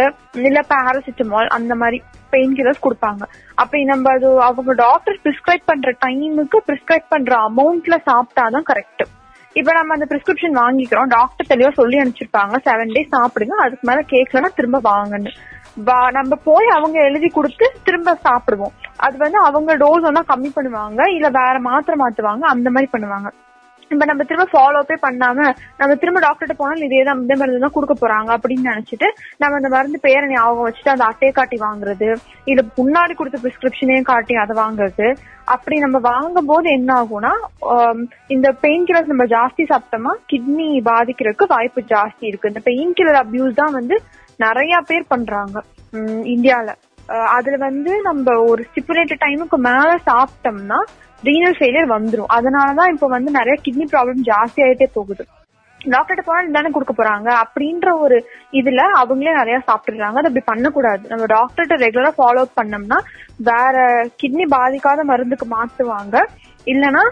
இல்ல 0.47 0.61
பாராசிட்டமால் 0.73 1.55
அந்த 1.57 1.75
மாதிரி. 1.81 1.99
பெயின் 2.29 2.53
கில்லர்ஸ் 2.53 2.83
கொடுப்பாங்க. 2.83 3.21
அப்படி 3.55 3.83
நம்ம 3.83 4.13
அது 4.13 4.41
அவங்க 4.41 4.73
டாக்டர் 4.73 5.19
பிரிஸ்கிரைப் 5.23 5.63
பண்ற 5.65 5.95
டைமுக்கு 6.05 6.57
பிரிஸ்கிரைப் 6.67 7.05
பண்ற 7.09 7.49
அமௌண்ட்ல 7.49 7.97
சாப்பிட்டாதான் 8.05 8.61
கரெக்ட் 8.73 9.05
இப்ப 9.53 9.73
நம்ம 9.73 9.93
அந்த 9.93 10.05
பிரிஸ்கிரிப்ஷன் 10.09 10.61
வாங்கிக்கிறோம். 10.61 11.07
டாக்டர் 11.07 11.57
தெளிவா 11.57 11.71
சொல்லி 11.71 11.97
அனுப்பிச்சிருப்பாங்க. 11.97 12.55
செவன் 12.65 12.93
டேஸ் 12.93 13.11
சாப்பிடுங்க. 13.11 13.47
அதுக்கு 13.47 13.79
மேல 13.81 13.99
கேட்கலன்னா 14.09 14.53
திரும்ப 14.55 14.81
வாங்கன்னு 14.83 15.29
வா- 15.85 16.11
நம்ம 16.11 16.35
போய் 16.35 16.67
அவங்க 16.67 17.01
எழுதி 17.01 17.27
கொடுத்து 17.27 17.71
திரும்ப 17.83 18.17
சாப்பிடுவோம். 18.23 18.73
அது 18.97 19.17
வந்து 19.17 19.37
அவங்க 19.37 19.77
டோஸ் 19.77 20.03
ஒன்னா 20.03 20.21
கம்மி 20.27 20.47
பண்ணுவாங்க. 20.55 21.09
இல்ல 21.09 21.29
வேற 21.29 21.59
மாத்திரை 21.59 21.99
மாத்துவாங்க. 21.99 22.39
அந்த 22.39 22.69
மாதிரி 22.69 22.89
பண்ணுவாங்க. 22.91 23.31
இப்ப 23.91 24.05
நம்ம 24.09 24.23
திரும்ப 24.29 24.45
ஃபாலோ 24.51 24.79
அப்பே 24.81 24.97
பண்ணாம 25.03 25.39
நம்ம 25.79 25.91
திரும்ப 26.01 26.19
டாக்டர்கிட்ட 26.25 26.55
போனாலும் 26.59 26.87
இதே 26.87 27.01
தான் 27.07 27.21
இந்த 27.23 27.35
மருந்து 27.41 27.63
தான் 27.65 27.73
கொடுக்க 27.75 27.95
போறாங்க 28.01 28.29
அப்படின்னு 28.37 28.69
நினைச்சிட்டு 28.71 29.07
நம்ம 29.41 29.59
அந்த 29.59 29.69
மருந்து 29.75 29.99
பேரை 30.05 30.25
ஞாபகம் 30.33 30.67
வச்சுட்டு 30.67 30.93
அந்த 30.93 31.05
அட்டையை 31.09 31.33
காட்டி 31.37 31.57
வாங்குறது 31.65 32.09
இல்ல 32.51 32.63
முன்னாடி 32.79 33.15
கொடுத்த 33.19 33.39
பிரிஸ்கிரிப்ஷனையும் 33.43 34.09
காட்டி 34.11 34.35
அதை 34.43 34.55
வாங்குறது 34.63 35.07
அப்படி 35.55 35.75
நம்ம 35.85 35.97
வாங்கும் 36.09 36.49
போது 36.51 36.67
என்ன 36.77 36.91
ஆகும்னா 37.01 37.33
இந்த 38.35 38.47
பெயின் 38.63 38.85
கில்லர்ஸ் 38.87 39.13
நம்ம 39.13 39.27
ஜாஸ்தி 39.35 39.65
சாப்பிட்டோமா 39.71 40.13
கிட்னி 40.31 40.67
பாதிக்கிறதுக்கு 40.89 41.53
வாய்ப்பு 41.55 41.81
ஜாஸ்தி 41.93 42.25
இருக்கு. 42.29 42.51
இந்த 42.51 42.63
பெயின் 42.69 42.95
கில்லர் 42.97 43.21
அபியூஸ் 43.23 43.59
தான் 43.61 43.75
வந்து 43.79 43.97
நிறைய 44.39 44.73
பேர் 44.89 45.11
பண்றாங்க 45.13 45.57
இந்தியால. 46.33 46.69
அதுல 47.35 47.57
வந்து 47.67 47.91
நம்ம 48.07 48.33
ஒரு 48.51 48.61
ஸ்டிப்புலேட்டட் 48.69 49.23
டைமுக்கு 49.25 49.57
மேல 49.69 49.89
சாப்பிட்டோம்னா 50.09 50.79
ரீனல் 51.23 51.57
ஃபெயிலியர் 51.57 51.93
வந்துரும். 51.95 52.31
அதனாலதான் 52.37 52.93
இப்ப 52.93 53.07
வந்து 53.07 53.31
நிறைய 53.31 53.55
கிட்னி 53.65 53.85
ப்ராப்ளம் 53.93 54.23
ஜாஸ்தி 54.29 54.61
ஆயிட்டே 54.65 54.87
போகுது. 54.93 55.25
டாக்டர்கிட்ட 55.81 56.23
போனா 56.25 56.51
தானே 56.51 56.69
கொடுக்க 56.69 56.93
போறாங்க 56.93 57.29
அப்படின்ற 57.43 57.87
ஒரு 58.03 58.17
இதுல 58.51 58.81
அவங்களே 59.01 59.33
நிறைய 59.33 59.57
சாப்பிட்டுறாங்க 59.67 60.19
அது 60.21 60.29
அப்படி 60.29 60.43
பண்ணக்கூடாது. 60.45 61.03
நம்ம 61.07 61.25
டாக்டர்கிட்ட 61.25 61.75
ரெகுலரா 61.85 62.11
ஃபாலோ 62.17 62.41
அப் 62.45 62.57
பண்ணோம்னா 62.59 62.99
வேற 63.49 63.75
கிட்னி 64.21 64.45
பாதிக்காத 64.55 65.03
மருந்துக்கு 65.03 65.47
மாத்துவாங்க. 65.55 66.17
இல்லனா 66.73 67.03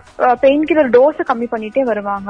பெயின் 0.43 0.65
கில்லர் 0.69 0.91
டோஸை 0.95 1.23
கம்மி 1.29 1.47
பண்ணிட்டே 1.53 1.83
வருவாங்க. 1.89 2.29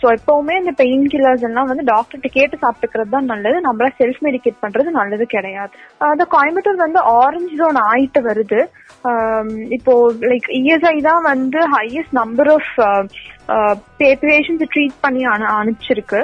சோ 0.00 0.06
எப்பவுமே 0.16 0.54
இந்த 0.62 0.72
பெயின் 0.82 1.04
கில்லர்ஸ் 1.12 1.44
எல்லாம் 1.48 1.68
வந்து 1.70 1.84
டாக்டர்கிட்ட 1.92 2.30
கேட்டு 2.38 2.56
சாப்பிட்டுக்கிறது 2.64 3.14
தான் 3.16 3.30
நல்லது. 3.32 3.58
நம்மள 3.68 3.88
செல்ஃப் 4.00 4.20
மெடிகேட் 4.26 4.62
பண்றது 4.64 4.90
நல்லது 5.00 5.26
கிடையாது. 5.34 5.72
அந்த 6.12 6.26
கோயம்புத்தூர் 6.34 6.84
வந்து 6.86 7.02
ஆரஞ்சு 7.22 7.54
ஜோன் 7.60 7.80
ஆயிட்டு 7.90 8.22
வருது. 8.28 8.60
இப்போ 9.76 9.92
லைக் 10.30 10.48
இஎஸ்ஐ 10.60 10.96
தான் 11.10 11.22
வந்து 11.32 11.60
highest 11.76 12.16
number 12.22 12.50
of 12.56 12.72
patients 14.00 14.64
treat 14.74 15.02
பண்ணி 15.04 15.22
அனு 15.34 15.46
அனுப்பிச்சிருக்கு. 15.58 16.22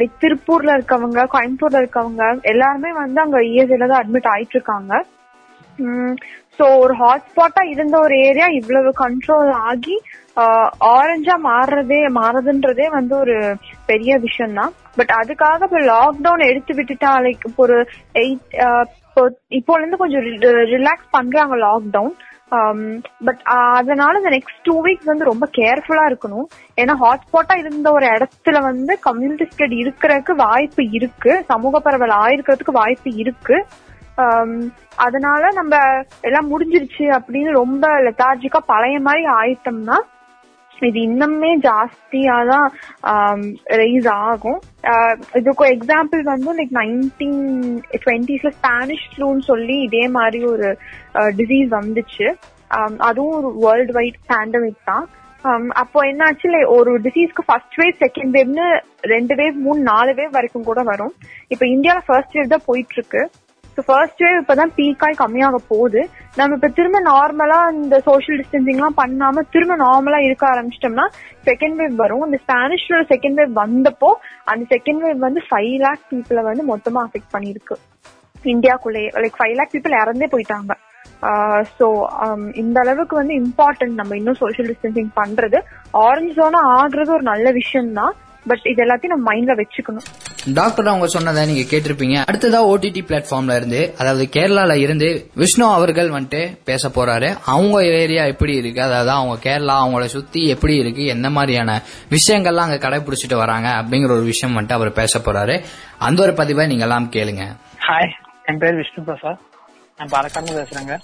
லைக் 0.00 0.16
திருப்பூர்ல 0.22 0.70
இருக்கவங்க 0.76 1.28
கோயம்புத்தூர்ல 1.34 1.82
இருக்கவங்க 1.82 2.24
எல்லாருமே 2.52 2.90
வந்து 3.02 3.18
அங்க 3.24 3.38
இஎஸ்ஐல 3.50 3.88
தான் 3.92 4.00
அட்மிட் 4.02 4.30
ஆயிட்டு 4.34 4.56
இருக்காங்க. 4.58 4.92
சோ 6.58 6.66
ஒரு 6.84 6.94
ஹாட்ஸ்பாட்டா 7.02 7.62
இருந்த 7.74 7.96
ஒரு 8.06 8.14
ஏரியா 8.28 8.46
இவ்வளவு 8.60 8.90
கண்ட்ரோல் 9.02 9.50
ஆகி 9.70 9.96
ஆரஞ்சா 10.96 11.34
மாறுறதே 11.48 12.00
மாறுதுன்றதே 12.18 12.86
வந்து 12.96 13.14
ஒரு 13.22 13.36
பெரிய 13.86 14.12
விஷயம் 14.26 14.56
தான் 14.60 14.72
பட் 14.98 15.12
அதுக்காக 15.20 15.66
இப்ப 15.68 15.80
லாக்டவுன் 15.92 16.48
எடுத்து 16.50 16.72
விட்டுட்டா 16.78 17.10
லைக் 17.26 17.46
இப்போ 17.50 17.62
ஒரு 17.66 17.78
எயிட் 18.22 18.56
இப்போல 19.58 19.80
இருந்து 19.80 20.02
கொஞ்சம் 20.02 20.24
ரிலாக்ஸ் 20.74 21.14
பண்றாங்க 21.16 21.56
லாக்டவுன் 21.66 22.14
பட் 23.26 23.40
அதனால 23.78 24.18
இந்த 24.20 24.30
நெக்ஸ்ட் 24.34 24.62
டூ 24.68 24.74
வீக்ஸ் 24.84 25.10
வந்து 25.10 25.30
ரொம்ப 25.30 25.46
கேர்ஃபுல்லா 25.58 26.04
இருக்கணும். 26.10 26.46
ஏன்னா 26.80 26.94
ஹாட்ஸ்பாட்டா 27.02 27.54
இருந்த 27.62 27.88
ஒரு 27.96 28.06
இடத்துல 28.14 28.60
வந்து 28.68 28.92
கம்யூனிட்டி 29.08 29.46
ஸ்ப்ரெட் 29.50 29.74
இருக்கிறதுக்கு 29.82 30.34
வாய்ப்பு 30.46 30.84
இருக்கு. 30.98 31.32
சமூக 31.50 31.80
பரவல் 31.86 32.14
ஆயிருக்கிறதுக்கு 32.22 32.78
வாய்ப்பு 32.80 33.10
இருக்கு. 33.24 33.58
அதனால 35.06 35.50
நம்ம 35.58 35.74
எல்லாம் 36.28 36.50
முடிஞ்சிருச்சு 36.52 37.04
அப்படின்னு 37.16 37.50
ரொம்ப 37.62 37.86
லெத்தார்ஜிக்கா 38.06 38.60
பழைய 38.72 38.96
மாதிரி 39.08 39.24
ஆயிட்டோம்னா 39.40 39.98
இது 40.88 40.98
இன்னுமே 41.06 41.50
ஜாஸ்தியா 41.66 42.34
தான் 42.50 42.68
ரைஸ் 43.80 44.08
ஆகும். 44.26 44.60
இதுக்கு 45.38 45.64
எக்ஸாம்பிள் 45.76 46.20
வந்து 46.32 46.52
லைக் 46.58 46.74
நைன்டீன் 46.80 47.40
டுவெண்ட்டிஸ்ல 48.04 48.50
ஸ்பானிஷ் 48.58 49.06
ஃப்ளூன்னு 49.12 49.48
சொல்லி 49.48 49.76
இதே 49.86 50.04
மாதிரி 50.18 50.40
ஒரு 50.52 50.68
டிசீஸ் 51.40 51.70
வந்துச்சு. 51.78 52.28
அதுவும் 53.08 53.34
ஒரு 53.38 53.50
வேர்ல்டு 53.64 53.96
வைட் 53.98 54.20
பேண்டமிக் 54.32 54.86
தான் 54.90 55.06
அப்போ 55.82 55.98
என்னாச்சு 56.10 56.46
லைக் 56.54 56.72
ஒரு 56.76 56.92
டிசீஸ்க்கு 57.08 57.48
ஃபர்ஸ்ட் 57.48 57.76
வேவ் 57.80 58.00
செகண்ட் 58.04 58.32
வேவ்னு 58.38 58.68
ரெண்டு 59.14 59.34
வேவ் 59.40 59.58
மூணு 59.66 59.80
நாலு 59.90 60.12
வேவ் 60.20 60.32
வரைக்கும் 60.38 60.68
கூட 60.70 60.80
வரும். 60.92 61.12
இப்போ 61.52 61.64
இந்தியாவில் 61.74 62.06
ஃபர்ஸ்ட் 62.08 62.36
வேவ் 62.38 62.54
தான் 62.54 62.66
போயிட்டு 62.70 62.96
இருக்கு. 62.98 63.22
ஸோ 63.78 63.82
ஃபர்ஸ்ட் 63.88 64.22
வேவ் 64.24 64.36
இப்பதான் 64.40 64.72
பீக் 64.76 65.02
ஆகி 65.06 65.14
கம்மியாக 65.20 65.58
போகுது. 65.72 66.00
நம்ம 66.38 66.56
இப்ப 66.56 66.68
திரும்ப 66.78 67.00
நார்மலா 67.10 67.58
இந்த 67.80 67.96
சோஷியல் 68.06 68.38
டிஸ்டன்சிங் 68.40 68.78
எல்லாம் 68.80 68.96
பண்ணாம 69.02 69.44
திரும்ப 69.54 69.74
நார்மலா 69.82 70.18
இருக்க 70.24 70.44
ஆரம்பிச்சிட்டோம்னா 70.52 71.06
செகண்ட் 71.48 71.76
வேவ் 71.80 71.94
வரும். 72.02 72.24
இந்த 72.28 72.38
ஸ்பானிஷ்ல 72.44 72.98
செகண்ட் 73.12 73.38
வேவ் 73.40 73.52
வந்தப்போ 73.62 74.10
அந்த 74.52 74.64
செகண்ட் 74.74 75.02
வேவ் 75.04 75.20
வந்து 75.26 75.42
ஃபைவ் 75.48 75.74
லேக் 75.84 76.04
பீப்புளை 76.10 76.44
வந்து 76.50 76.64
மொத்தமா 76.72 77.02
அஃபெக்ட் 77.06 77.32
பண்ணிருக்கு 77.36 77.76
இந்தியாக்குள்ளேயே 78.54 79.08
லைக் 79.22 79.40
ஃபைவ் 79.40 79.56
லேக் 79.58 79.74
பீப்புள் 79.76 80.00
இறந்தே 80.02 80.28
போயிட்டாங்க. 80.34 80.72
ஸோ 81.78 81.86
um, 82.24 82.42
இந்த 82.62 82.76
அளவுக்கு 82.84 83.14
வந்து 83.20 83.34
இம்பார்ட்டன்ட் 83.42 83.98
நம்ம 84.00 84.16
இன்னும் 84.18 84.40
சோஷியல் 84.42 84.70
டிஸ்டன்சிங் 84.70 85.12
பண்றது. 85.20 85.60
ஆரஞ்சு 86.06 86.34
ஜோனா 86.38 86.60
ஆகுறது 86.78 87.10
ஒரு 87.16 87.24
நல்ல 87.32 87.50
விஷயம் 87.60 87.92
தான் 88.00 88.14
பட் 88.48 88.66
இது 88.70 88.80
எல்லாத்தையும் 88.84 89.12
நம்ம 89.14 89.26
மைண்ட்ல 89.30 89.54
வச்சுக்கணும். 89.58 90.06
டாக்டர் 90.54 90.86
அவங்க 90.86 91.06
சொன்னதை 91.06 91.42
நீங்க 91.46 91.64
கேட்டிருப்பீங்க. 91.70 92.16
அடுத்ததா 92.30 92.60
ஓடிடி 92.70 93.00
பிளாட்ஃபார்ம்ல 93.08 93.56
இருந்து 93.56 93.80
அதாவது 93.98 94.24
கேரளால 94.36 94.76
இருந்து 94.84 95.08
விஷ்ணு 95.34 95.66
அவர்கள் 95.72 96.10
வந்துட்டு 96.10 96.40
பேச 96.64 96.88
போறாரு. 96.88 97.28
அவங்க 97.44 97.84
ஏரியா 98.00 98.24
எப்படி 98.32 98.54
இருக்கு? 98.56 98.82
அதாவது 98.82 99.10
அவங்க 99.10 99.36
கேரளா 99.46 99.76
அவங்கள 99.82 100.04
சுத்தி 100.16 100.42
எப்படி 100.54 100.76
இருக்கு? 100.76 101.04
எந்த 101.16 101.30
மாதிரியான 101.30 101.82
விஷயங்கள்லாம் 102.10 102.66
அங்க 102.66 102.88
கடைபிடிச்சிட்டு 102.88 103.36
வராங்க? 103.42 103.68
அப்படிங்கிற 103.68 104.10
ஒரு 104.16 104.24
விஷயம் 104.32 104.56
வந்துட்டு 104.56 104.76
அவர் 104.78 104.92
பேச 104.92 105.18
போறாரு. 105.18 105.56
அந்த 105.98 106.22
ஒரு 106.22 106.34
பதிவை 106.40 106.66
நீங்க 106.66 106.86
எல்லாம் 106.88 107.10
கேளுங்க. 107.12 107.44
ஹாய் 107.88 108.12
என் 108.44 108.58
பேர் 108.58 108.80
விஷ்ணு 108.80 109.04
பிரசாத். 109.04 109.40
நான் 109.98 110.12
பாலக்காடு 110.14 110.56
பேசுறேங்க. 110.58 110.96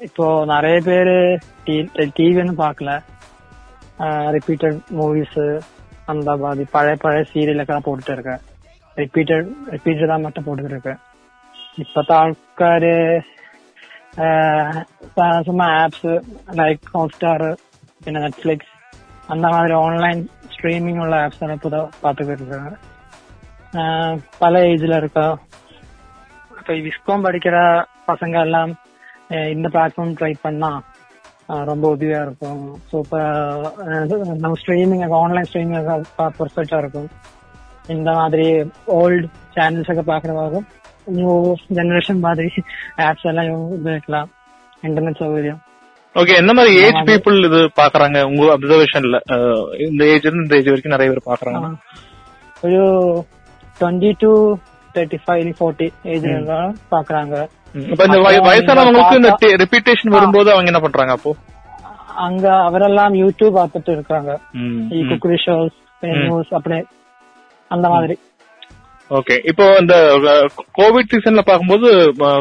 இப்போ 0.00 0.44
நிறைய 0.44 0.80
பேர் 0.80 1.10
டிவின்னு 2.16 2.54
பார்க்கல. 2.62 2.92
റിപ്പീറ്റഡ് 4.30 4.80
മൂവീസ് 4.90 5.46
അഹമ്മദാബാദ് 6.02 6.64
പഴയ 6.74 6.94
പഴയ 6.94 7.22
സീരിയലൊക്കെ 7.22 7.78
പോട്ടിട്ട് 7.78 8.12
ഇറക്കുക 8.12 8.38
റിപ്പീറ്റഡ് 8.96 9.46
റിപ്പീറ്റ് 9.72 10.00
ചെയ്താൽ 10.00 10.16
മറ്റും 10.16 10.44
പോട്ടിട്ട് 10.44 10.70
ഇറക്കുക 10.70 10.96
ഇപ്പത്തെ 11.78 12.12
ആൾക്കാര് 12.12 12.96
ആപ്സ് 15.76 16.12
ലൈക് 16.54 16.88
ഹോട്ട്സ്റ്റാർ 16.94 17.42
പിന്നെ 18.04 18.20
നെറ്റ്ഫ്ലിക്സ് 18.20 18.70
അന്ന 19.30 19.46
മാതിരി 19.48 19.74
ഓൺലൈൻ 19.74 20.18
സ്ട്രീമിംഗ് 20.52 21.00
ഉള്ള 21.00 21.16
ആപ്സ് 21.16 21.44
ആണ് 21.44 21.52
ഇപ്പൊ 21.52 21.80
പാത്തുക്ക് 22.04 22.32
ഇരിക്കുന്നത് 22.32 22.78
പല 24.40 24.58
ഏജിൽ 24.64 24.92
இருக்கா 24.96 25.26
இப்போ 26.58 26.74
விஸ்காம் 26.80 27.22
படிக்கிற 27.22 27.56
பசங்க 28.08 28.36
எல்லாம் 28.40 28.72
இந்த 29.52 29.68
பிளாட்ஃபார்ம் 29.68 30.16
ட்ரை 30.16 30.32
ரொம்ப 31.69 31.85
உதவியா 31.95 32.21
இருக்கும் 32.21 32.61
ஸோ 32.89 32.95
இப்போ 33.03 33.19
நம்ம 34.41 34.53
ஸ்ட்ரீமிங் 34.61 35.03
ஆன்லைன் 35.19 35.47
ஸ்ட்ரீமிங் 35.49 35.85
பெர்ஃபெக்டா 36.37 36.79
இருக்கும் 36.79 37.09
இந்த 37.89 38.09
மாதிரி 38.13 38.47
ஓல்டு 38.95 39.27
சேனல்ஸ் 39.55 39.91
ഒക്കെ 39.93 40.03
பார்க்கறவாகும் 40.11 40.65
நியூ 41.11 41.33
ஜெனரேஷன் 41.77 42.19
மாதிரி 42.19 42.49
ஆப்ஸ் 43.05 43.27
எல்லாம் 43.27 43.51
உபயோகிக்கலாம் 43.77 44.29
ഇന്റർനെറ്റ് 44.83 45.23
സൗകര്യം 45.23 45.59
ஓகே 46.15 46.35
என்ன 46.35 46.51
மாதிரி 46.53 46.75
ஏஜ் 46.83 47.01
பீப்புள் 47.09 47.37
இது 47.47 47.59
பாக்குறாங்க 47.79 48.19
உங்க 48.23 48.45
அப்சர்வேஷன்ல 48.53 49.17
இந்த 49.87 50.03
ஏஜ் 50.13 50.27
இருந்து 50.27 50.45
இந்த 50.45 50.57
ஏஜ் 50.59 50.69
வரைக்கும் 50.69 50.95
நிறைய 50.95 51.09
பேர் 51.11 51.29
பாக்குறாங்க 51.31 51.69
ഒരു 52.63 52.83
twenty 53.77 54.11
two 54.21 54.31
thirty 54.96 55.18
five 55.24 55.50
forty 55.58 55.88
ஏஜ்ல 56.12 56.56
பாக்குறாங்க. 56.94 57.34
வயசானவங்களுக்கு 58.48 59.20
இந்த 59.20 59.30
ரெப்யூட்டேஷன் 59.62 60.14
வரும்போது 60.16 60.48
அவங்க 60.54 60.70
என்ன 60.72 60.82
பண்றாங்க 60.84 61.14
அப்போ? 61.18 61.32
அங்க 62.26 62.46
அவரெல்லாம் 62.66 63.14
யூடியூப் 63.22 63.56
பார்த்துட்டு 63.60 63.92
இருக்காங்க. 63.96 64.30
குக்கரி 65.10 65.38
ஷோஸ் 65.46 65.76
நியூஸ் 66.02 66.52
அப்படி 66.58 66.78
அந்த 67.70 67.86
மாதிரி. 67.94 68.16
ஓகே. 69.10 69.34
இப்போ 69.50 69.64
இந்த 69.82 69.94
கோவிட் 70.78 71.10
சீசன்ல 71.12 71.42
பாக்கும்போது 71.48 71.88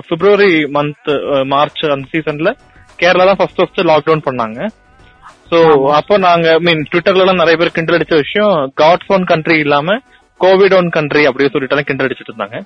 பிப்ரவரி 0.10 0.52
மந்த் 0.78 1.10
மார்ச் 1.54 1.82
அந்த 1.96 2.08
சீசன்ல 2.14 2.52
கேரளா 3.02 3.26
தான் 3.30 3.40
ஃபர்ஸ்ட் 3.40 3.60
ஃபர்ஸ்ட் 3.60 3.82
லாக்டவுன் 3.92 4.28
பண்ணாங்க. 4.28 4.60
சோ 5.50 5.60
அப்போ 6.00 6.16
நாங்க 6.26 6.48
மீன் 6.66 6.84
ட்விட்டர்ல 6.92 7.24
எல்லாம் 7.24 7.42
நிறைய 7.42 7.56
பேர் 7.60 7.76
கிண்டல் 7.78 7.98
அடிச்ச 7.98 8.18
விஷயம் 8.24 8.54
காட் 8.82 9.06
ஃபோன் 9.08 9.26
கண்ட்ரி 9.32 9.58
இல்லாம 9.66 9.98
கோவிட் 10.44 10.76
ஒன் 10.80 10.90
கண்ட்ரி 10.98 11.24
அப்படின்னு 11.30 11.54
சொல்லிட்டு 11.54 11.88
கிண்டல் 11.90 12.08
அடிச்சிட்டு 12.08 12.34
இருந்தாங்க. 12.34 12.60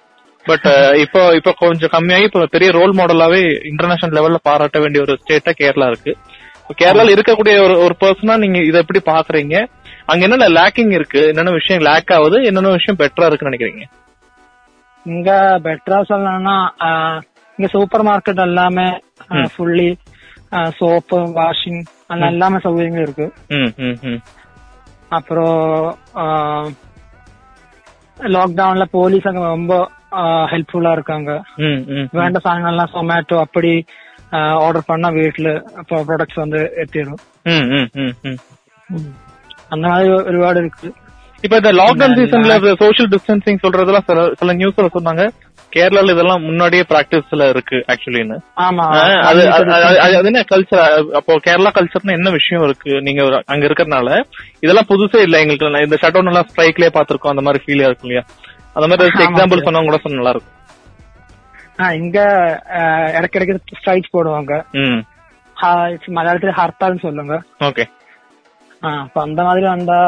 பட் 0.45 0.67
இப்போ 1.03 1.21
இப்போ 1.37 1.51
கொஞ்சம் 1.61 1.91
கம்மியாகி 1.93 2.25
இப்போ 2.27 2.41
பெரிய 2.55 2.71
ரோல் 2.79 2.93
மாடலாவே 2.99 3.39
இன்டர்நேஷனல் 3.71 4.17
லெவல்ல 4.17 4.39
பாராட்ட 4.47 4.79
வேண்டிய 4.83 5.03
ஒரு 5.05 5.13
ஸ்டேட்டா 5.21 5.51
கேரளா 5.61 5.87
இருக்கு. 5.91 6.13
கேரளால 6.81 7.13
இருக்கக்கூடிய 7.15 7.55
ஒரு 7.65 7.75
ஒரு 7.85 7.95
பர்சனா 8.03 8.35
நீங்க 8.43 8.59
இதை 8.69 8.77
எப்படி 8.83 9.01
பாக்குறீங்க? 9.11 9.55
அங்க 10.11 10.21
என்னென்ன 10.27 10.47
லேக்கிங் 10.59 10.93
இருக்கு? 10.97 11.21
என்னென்ன 11.31 11.53
விஷயம் 11.59 11.85
லேக் 11.87 12.13
ஆகுது? 12.17 12.37
என்னென்ன 12.49 12.73
விஷயம் 12.77 12.99
பெட்டரா 13.01 13.27
இருக்குன்னு 13.29 13.51
நினைக்கிறீங்க? 13.51 13.83
இங்க 15.05 15.31
பெட்டரா 15.65 15.99
சொல்லணும்னா 16.11 16.55
இங்க 17.57 17.67
சூப்பர் 17.75 18.05
மார்க்கெட் 18.09 18.45
எல்லாமே 18.47 18.87
ஃபுல்லி 19.53 19.89
சோப்பு 20.79 21.19
வாஷிங் 21.37 21.81
அந்த 22.13 22.25
எல்லாமே 22.33 22.57
சௌகரியங்களும் 22.63 23.05
இருக்கு. 23.07 23.27
அப்புறம் 25.17 25.61
லாக்டவுன்ல 28.18 28.84
போலீஸ் 28.92 29.26
அங்க 29.26 29.42
ரொம்ப 29.48 29.74
ஹெல்ப்ஃபுல்லா 30.46 30.92
இருக்காங்க 30.92 31.30
ம் 31.58 31.80
ம் 31.94 32.08
வேண்ட 32.12 32.38
சாதனங்கள்லாம் 32.38 32.94
சொமேட்டோ 32.94 33.36
அப்படி 33.40 33.72
ஆர்டர் 34.64 34.88
பண்ணா 34.88 35.08
வீட்டுல 35.10 35.50
இப்போ 35.80 35.98
ப்ராடக்ட்ஸ் 36.08 36.42
வந்து 36.42 36.60
எத்திடும் 36.82 37.20
ம் 37.46 37.68
ம் 37.72 37.88
ம் 37.96 38.14
ம் 38.24 38.40
அந்த 39.70 39.84
மாதிரி 39.88 40.10
ഒരുപാട് 40.30 40.58
இருக்கு 40.58 40.88
இப்ப 41.42 41.54
இந்த 41.56 41.70
லாக்டவுன் 41.72 42.18
சீசன்ல 42.18 42.56
சோஷியல் 42.76 43.10
டிஸ்டன்சிங் 43.12 43.62
சொல்றதெல்லாம் 43.62 44.08
சில 44.08 44.24
சில 44.34 44.52
நியூஸ்ல 44.52 44.90
சொன்னாங்க 44.96 45.24
கேரளால 45.75 46.13
இதெல்லாம் 46.15 46.43
முன்னாடியே 46.47 46.83
பிராக்டிஸ்ல 46.91 47.47
இருக்கு 47.53 47.77
ஆக்சுவலின்னு 47.91 48.37
அது 49.29 50.27
என்ன 50.29 50.43
கல்ச்சர் 50.51 50.83
அப்போ 51.19 51.33
கேரளா 51.47 51.71
கல்ச்சர்னு 51.77 52.17
என்ன 52.19 52.29
விஷயம் 52.37 52.65
இருக்கு? 52.67 52.91
நீங்க 53.07 53.21
அங்க 53.53 53.63
இருக்கறனால 53.69 54.09
இதெல்லாம் 54.65 54.89
புதுசே 54.91 55.21
இல்ல 55.27 55.41
எங்களுக்கு. 55.43 55.83
இந்த 55.87 55.97
ஷட் 56.01 56.15
டவுன் 56.15 56.31
எல்லாம் 56.31 56.49
ஸ்ட்ரைக்லயே 56.51 56.91
பாத்திருக்கோம் 56.97 57.33
அந்த 57.33 57.45
மாதிரி 57.47 57.63
ஃபீல் 57.65 57.85
இருக்கும் 57.87 58.09
இல்லையா? 58.09 58.23
அந்த 58.77 58.85
மாதிரி 58.91 59.25
எக்ஸாம்பிள் 59.27 59.65
சொன்னா 59.67 59.81
கூட 59.89 59.99
சொன்னா 60.03 60.19
நல்லா 60.21 60.35
இருக்கும் 60.35 60.53
இங்க 62.01 62.19
இடைக்கிடைக்கு 63.17 63.77
ஸ்ட்ரைக் 63.79 64.13
போடுவாங்க. 64.15 64.53
மலையாளத்துல 66.17 66.53
ஹர்த்தால்னு 66.59 67.05
சொல்லுங்க. 67.07 67.35
ஓகே. 67.69 67.85
அப்ப 69.01 69.17
அந்த 69.21 69.41
மாதிரி 69.43 69.65
வந்தா 69.67 69.99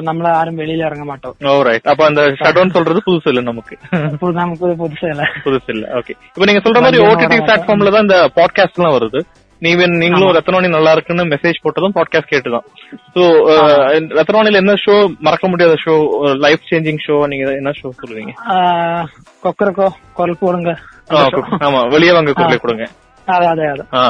நம்மள 0.00 0.28
யாரும் 0.30 0.60
வெளியில 0.60 0.86
இறங்க 0.88 1.04
மாட்டோம் 1.04 1.36
ஓ 1.44 1.52
அப்ப 1.92 2.00
அந்த 2.06 2.22
ஷட் 2.40 2.76
சொல்றது 2.76 3.02
புதுசு 3.06 3.30
இல்ல 3.32 3.42
நமக்கு 3.42 3.76
நமக்கு 4.40 4.80
புதுசு 4.82 5.06
இல்ல 5.12 5.26
புதுசு 5.44 5.70
இல்ல 5.74 5.86
ஓகே 6.00 6.16
இப்ப 6.30 6.48
நீங்க 6.50 6.62
சொல்ற 6.64 6.82
மாதிரி 6.86 7.04
ஓடிடி 7.06 7.38
பிளாட்ஃபார்ம்ல 7.42 7.94
தான் 7.96 8.06
இந்த 8.06 8.18
பாட்காஸ்ட் 8.40 8.80
எல்லாம் 8.80 8.96
வருது 8.98 9.22
நீவன் 9.62 9.94
நீங்களும் 10.02 10.34
ரத்னவாணி 10.36 10.68
நல்லா 10.68 10.92
இருக்குன்னு 10.92 11.24
மெசேஜ் 11.32 11.62
போட்டதும் 11.64 11.96
பாட்காஸ்ட் 11.96 12.32
கேட்டுதான் 12.32 12.66
சோ 13.14 13.22
ரத்னவாணில 14.18 14.62
என்ன 14.62 14.74
ஷோ 14.84 14.94
மறக்க 15.20 15.48
முடியாத 15.48 15.74
ஷோ 15.84 15.94
லைஃப் 16.44 16.62
சேஞ்சிங் 16.70 17.02
ஷோ 17.06 17.16
நீங்க 17.26 17.52
என்ன 17.60 17.72
ஷோ 17.80 17.90
சொல்லுவீங்க 18.00 18.32
கொக்கரக்கோ 19.42 19.88
குரல் 20.12 20.40
போடுங்க 20.40 20.72
ஆமா 21.66 21.82
வெளியே 21.88 22.12
வாங்க 22.12 22.32
குரலை 22.32 22.58
கொடுங்க 22.58 22.86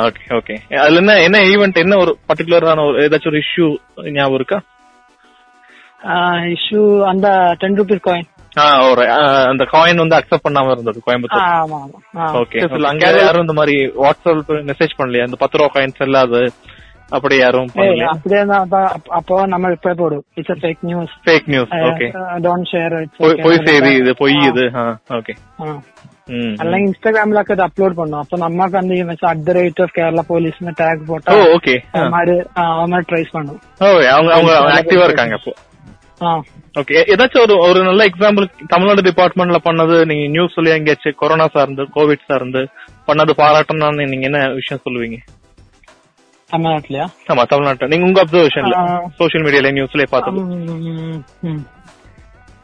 ஓகே 0.02 0.24
ஓகே 0.34 0.54
அதுல 0.78 0.98
என்ன 0.98 1.14
என்ன 1.20 1.38
ஈவெண்ட் 1.50 1.76
என்ன 1.76 1.96
ஒரு 1.96 2.12
பர்டிகுலரான 2.28 2.84
ஒரு 2.84 2.98
ஏதாச்சும் 3.04 3.32
ஒரு 3.32 3.40
இஷ்யூ 3.42 3.66
ஞாபகம் 4.12 4.34
இருக்கா 4.34 4.58
இஷ்யூ 6.52 6.82
அந்த 7.06 7.28
டென் 7.58 7.78
ருபீஸ் 7.78 8.04
காயின் 8.04 8.28
அந்த 9.50 9.64
காயின் 9.72 9.96
வந்து 9.96 10.16
அக்செப்ட் 10.16 10.46
பண்ணாம 10.46 10.70
இருந்தது 10.70 11.02
கோயம்புத்தூர். 11.06 11.44
ஓகே 12.40 12.60
அங்க 12.86 13.04
யாரும் 13.20 13.40
இந்த 13.40 13.52
மாதிரி 13.52 13.74
வாட்ஸ்அப் 14.00 14.40
மெசேஜ் 14.70 14.96
பண்ணலையா 14.98 15.26
இந்த 15.28 15.38
பத்து 15.38 15.58
ரூபா 15.58 15.70
காயின்ஸ் 15.74 16.02
இல்லாது 16.02 16.40
அப்படி 17.11 17.35
யாரும் 17.37 17.67
ஏய், 17.67 17.73
பண்ணலையா 17.77 18.07
அப்படியே 18.13 18.39
தான் 18.45 18.61
அப்ப- 18.63 18.89
அப்ப- 18.95 19.11
அப்போ 19.17 19.35
நம்ம 19.51 19.69
ரிப்ளை 19.73 19.93
போடும் 19.97 20.23
it's 20.37 20.61
fake 20.61 20.81
news 20.87 21.11
fake 21.25 21.49
news 21.53 21.73
okay 21.89 22.07
don't 22.45 22.69
share 22.71 22.93
பொய் 23.43 23.59
செய்தி 23.67 23.91
இது 23.99 24.13
பொய் 24.21 24.37
இது 24.47 24.65
ஓகே 25.17 25.35
ம் 26.29 26.53
അല്ലെങ്കിൽ 26.61 26.87
ഇൻസ്റ്റാഗ്രാമിലൊക്കെ 26.87 27.53
ഇത് 27.55 27.63
അപ്ലോഡ് 27.65 27.95
പണ്ണും 27.97 28.19
അപ്പൊ 28.21 28.35
നമുക്ക് 28.43 28.77
എന്ത് 28.79 28.93
ചെയ്യും 28.93 29.09
വെച്ചാൽ 29.11 29.29
at 29.31 29.45
the 29.47 29.55
rate 29.57 29.83
of 29.83 29.93
Kerala 29.97 30.21
പോലീസിന് 30.29 30.71
ടാഗ് 30.79 31.03
ஓ 31.03 31.09
போட்டா 31.09 31.35
ஓகே 31.51 31.75
அவமாரி 31.95 32.35
அவமாரி 32.63 33.05
ட்ரைஸ் 33.11 33.33
பண்ணும் 33.35 33.59
ஓ 33.81 33.89
அவங்க 34.13 34.31
அவங்க 34.37 34.53
ஆக்டிவா 34.77 35.05
இருக்காங்க 35.09 35.37
அப்போ 35.39 35.53
ஆ 36.21 36.31
ஓகே 36.75 36.95
ஏதாச்சும் 37.11 37.43
ஒரு 37.43 37.55
ஒரு 37.65 37.79
நல்ல 37.83 38.03
எக்ஸாம்பிள் 38.09 38.45
தமிழ்நாடு 38.67 39.01
டிபார்ட்மெண்ட்ல 39.07 39.59
பண்ணது 39.63 39.97
நீங்க 40.09 40.25
நியூஸ் 40.33 40.55
சொல்லி 40.57 40.75
எங்கேயாச்சும் 40.75 41.19
கொரோனா 41.21 41.47
சார்ந்து 41.53 41.85
கோவிட் 41.95 42.29
சார்ந்து 42.29 42.63
பண்ணது 43.07 43.33
பாராட்டணும்னு 43.39 44.09
நீங்க 44.11 44.25
என்ன 44.29 44.41
விஷயம் 44.55 44.83
சொல்லுவீங்க 44.85 45.19
தமிழ்நாட்டுலயா? 46.50 47.06
ஆமா 47.26 47.42
தமிழ்நாட்டுல. 47.44 47.88
நீங்க 47.88 48.06
உங்க 48.06 48.20
அப்சர்வேஷன்ல 48.24 48.76
சோஷியல் 49.18 49.44
மீடியால 49.46 49.72
நியூஸ்ல 49.76 50.06
பார்த்தது. 50.10 50.40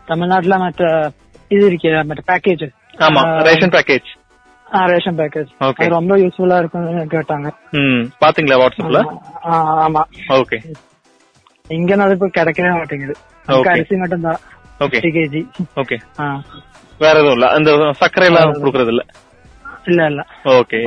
தமிழ்நாட்டுல 0.09 0.57
மற்ற 0.59 0.85
இது 1.51 1.65
இருக்கே 1.71 1.93
மற்ற 2.09 2.23
பேக்கேஜ் 2.31 2.65
ஆமா 3.07 3.23
ration 3.49 3.73
package 3.77 4.09
ration 4.93 5.19
package 5.19 5.51
okay 5.67 5.89
ரொம்ப 5.95 6.13
யூஸ்ஃபுல்லா 6.17 6.57
இருக்கும்னு 6.59 7.05
கேட்டாங்க. 7.15 7.49
ம் 7.81 8.05
பாத்தீங்களா 8.23 8.59
வாட்ஸ்அப்ல? 8.63 9.01
ஆமா 9.87 10.03
ஓகே 10.39 10.59
இங்க 11.71 11.93
அது 12.05 12.17
இப்ப 12.17 12.29
கிடைக்கவே 12.39 12.73
மாட்டேங்குது. 12.79 13.15
அரிசி 13.73 13.97
மட்டும் 13.97 14.27
தான் 14.27 14.41
ஓகே 14.81 14.99
கேஜி 15.17 15.41
ஓகே 15.83 15.97
வேற 17.01 17.15
எதுவும் 17.21 17.37
இல்ல. 17.37 17.47
அந்த 17.57 17.71
சர்க்கரை 18.01 18.27
எல்லாம் 18.29 18.53
குடுக்கறது 18.61 18.93
இல்ல. 18.95 19.03
இல்ல 19.91 20.03
இல்ல. 20.11 20.23
ஓகே 20.55 20.79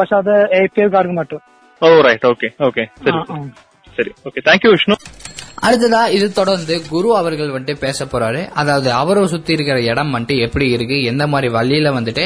பஸ் 0.00 0.14
ஏபிஎல் 0.60 0.92
கார்டு 0.94 1.18
மட்டும். 1.20 1.42
ஓ 1.80 1.88
ரைட் 2.06 2.24
ஓகே 2.24 2.48
ஓகே 2.66 2.84
சரி. 3.04 3.20
சரி. 3.96 4.10
ஓகே 4.26 4.40
தேங்க்யூ 4.48 4.70
விஷ்ணு 4.74 4.96
அடுத்ததா 5.66 6.00
இது 6.16 6.26
தொடர்ந்து 6.32 6.74
குரு 6.88 7.08
அவர்கள் 7.16 7.48
வந்துட்டு 7.48 7.74
பேச 7.80 8.04
போறாரு. 8.04 8.40
அதாவது 8.60 8.88
அவரை 8.92 9.26
சுத்தி 9.26 9.52
இருக்கிற 9.52 9.76
இடம் 9.82 10.12
வந்துட்டு 10.14 10.34
எப்படி 10.46 10.66
இருக்கு? 10.70 10.96
எந்த 11.02 11.24
மாதிரி 11.32 11.48
வழியில 11.52 11.90
வந்துட்டு 11.90 12.24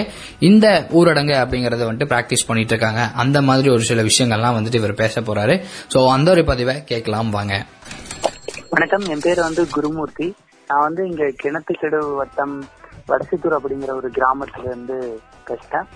இந்த 0.49 0.67
ஊரடங்கு 0.99 1.35
அப்படிங்கறத 1.43 1.87
வந்துட்டு 1.89 2.11
பிராக்டிஸ் 2.13 2.47
பண்ணிட்டு 2.47 2.73
இருக்காங்க 2.75 3.03
அந்த 3.15 3.39
மாதிரி 3.49 3.69
ஒரு 3.71 3.85
சில 3.91 4.03
விஷயங்கள்லாம் 4.03 4.57
வந்துட்டு 4.59 4.81
இவர் 4.81 4.95
பேச 4.95 5.21
போறாரு. 5.21 5.57
சோ 5.95 6.01
அந்த 6.09 6.31
ஒரு 6.31 6.45
பதிவை 6.45 6.75
கேட்கலாம் 6.85 7.31
வாங்க. 7.31 7.55
வணக்கம். 8.71 9.07
என் 9.15 9.25
பேர் 9.27 9.41
வந்து 9.41 9.65
குருமூர்த்தி. 9.69 10.29
நான் 10.69 10.87
வந்து 10.87 11.05
இங்க 11.11 11.25
கிணத்துக்கெடு 11.43 12.01
வட்டம் 12.17 12.57
வடசித்தூர் 13.09 13.57
அப்படிங்கிற 13.59 13.93
ஒரு 14.01 14.11
கிராமத்துல 14.19 14.65
இருந்து 14.65 14.99
பேசுறேன். 15.49 15.89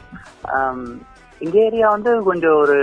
எங்க 1.38 1.56
ஏரியா 1.68 1.88
வந்து 1.88 2.12
கொஞ்சம் 2.22 2.58
ஒரு 2.62 2.78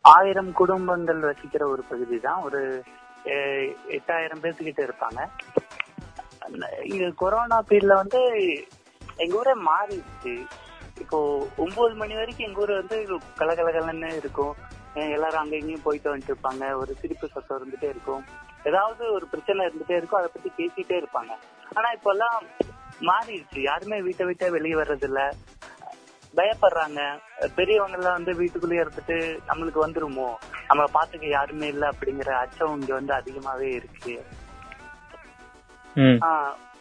ஆயிரம் 0.00 0.52
குடும்பங்கள் 0.52 1.18
வசிக்கிற 1.18 1.68
ஒரு 1.68 1.82
பகுதி 1.82 2.18
தான் 2.18 2.42
ஒரு 2.42 2.82
எட்டாயிரம் 3.88 4.40
பேர்த்துக்கிட்ட 4.40 4.88
இருப்பாங்க. 4.88 5.26
இங்க 6.84 7.10
கொரோனா 7.16 7.62
பீரியட்ல 7.68 7.94
வந்து 7.94 8.20
எங்க 9.16 9.36
ஊரே 9.36 9.52
மாறிடுச்சு. 9.52 10.46
இப்போ 10.98 11.48
ஒன்பது 11.56 11.94
மணி 11.94 12.14
வரைக்கும் 12.14 12.46
எங்க 12.46 12.60
ஊர் 12.60 12.72
வந்து 12.72 13.18
கலகலகலன்னு 13.38 14.16
இருக்கும். 14.16 14.54
அஹ் 14.94 15.12
எல்லாரும் 15.12 15.40
அங்க 15.40 15.56
இங்கேயும் 15.56 15.82
போயிட்டு 15.82 16.16
வந்துட்டு 16.16 16.34
இருப்பாங்க. 16.34 16.74
ஒரு 16.74 16.94
சிரிப்பு 16.94 17.28
சத்தம் 17.28 17.60
இருந்துட்டே 17.60 17.88
இருக்கும். 17.88 18.24
ஏதாவது 18.64 19.12
ஒரு 19.12 19.26
பிரச்சனை 19.26 19.66
இருந்துட்டே 19.66 19.96
இருக்கும். 19.96 20.20
அதை 20.20 20.30
பத்தி 20.32 20.66
பேசிட்டே 20.66 20.98
இருப்பாங்க. 20.98 21.30
ஆனா 21.74 21.90
இப்ப 21.90 22.10
எல்லாம் 22.10 22.42
மாறிடுச்சு. 23.00 23.60
யாருமே 23.60 24.02
வீட்டை 24.02 24.26
விட்டே 24.26 24.50
வெளியே 24.50 24.74
வர்றது 24.74 25.04
இல்ல 25.04 25.34
பயப்படுறாங்க. 26.34 27.00
பெரியவங்க 27.56 27.96
எல்லாம் 27.98 28.16
வந்து 28.18 28.32
வீட்டுக்குள்ளேயே 28.40 28.82
இருந்துட்டு 28.84 29.16
நம்மளுக்கு 29.48 29.80
வந்துருமோ? 29.84 30.28
நம்மளை 30.68 30.88
பாத்துக்க 30.96 31.26
யாருமே 31.28 31.68
இல்ல 31.74 31.84
அப்படிங்கிற 31.92 32.32
அச்சம் 32.42 32.76
இங்க 32.80 32.92
வந்து 32.94 33.14
அதிகமாவே 33.18 33.68
இருக்கு. 33.78 34.14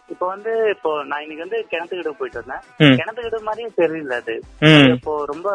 இப்போ 0.10 0.25
வந்து 0.27 0.51
இப்போ 0.73 0.89
நான் 1.03 1.23
இன்னைக்கு 1.23 1.45
வந்து 1.45 1.60
கிணத்துக்கிட்ட 1.71 2.12
போயிட்டு 2.19 2.57
ம். 2.86 2.97
கிணத்துக்கிட்ட 2.99 3.39
மாதிரியே 3.47 3.69
தெரியல 3.81 4.15
அது. 4.21 4.36
இப்போ 4.95 5.13
ரொம்ப 5.25 5.49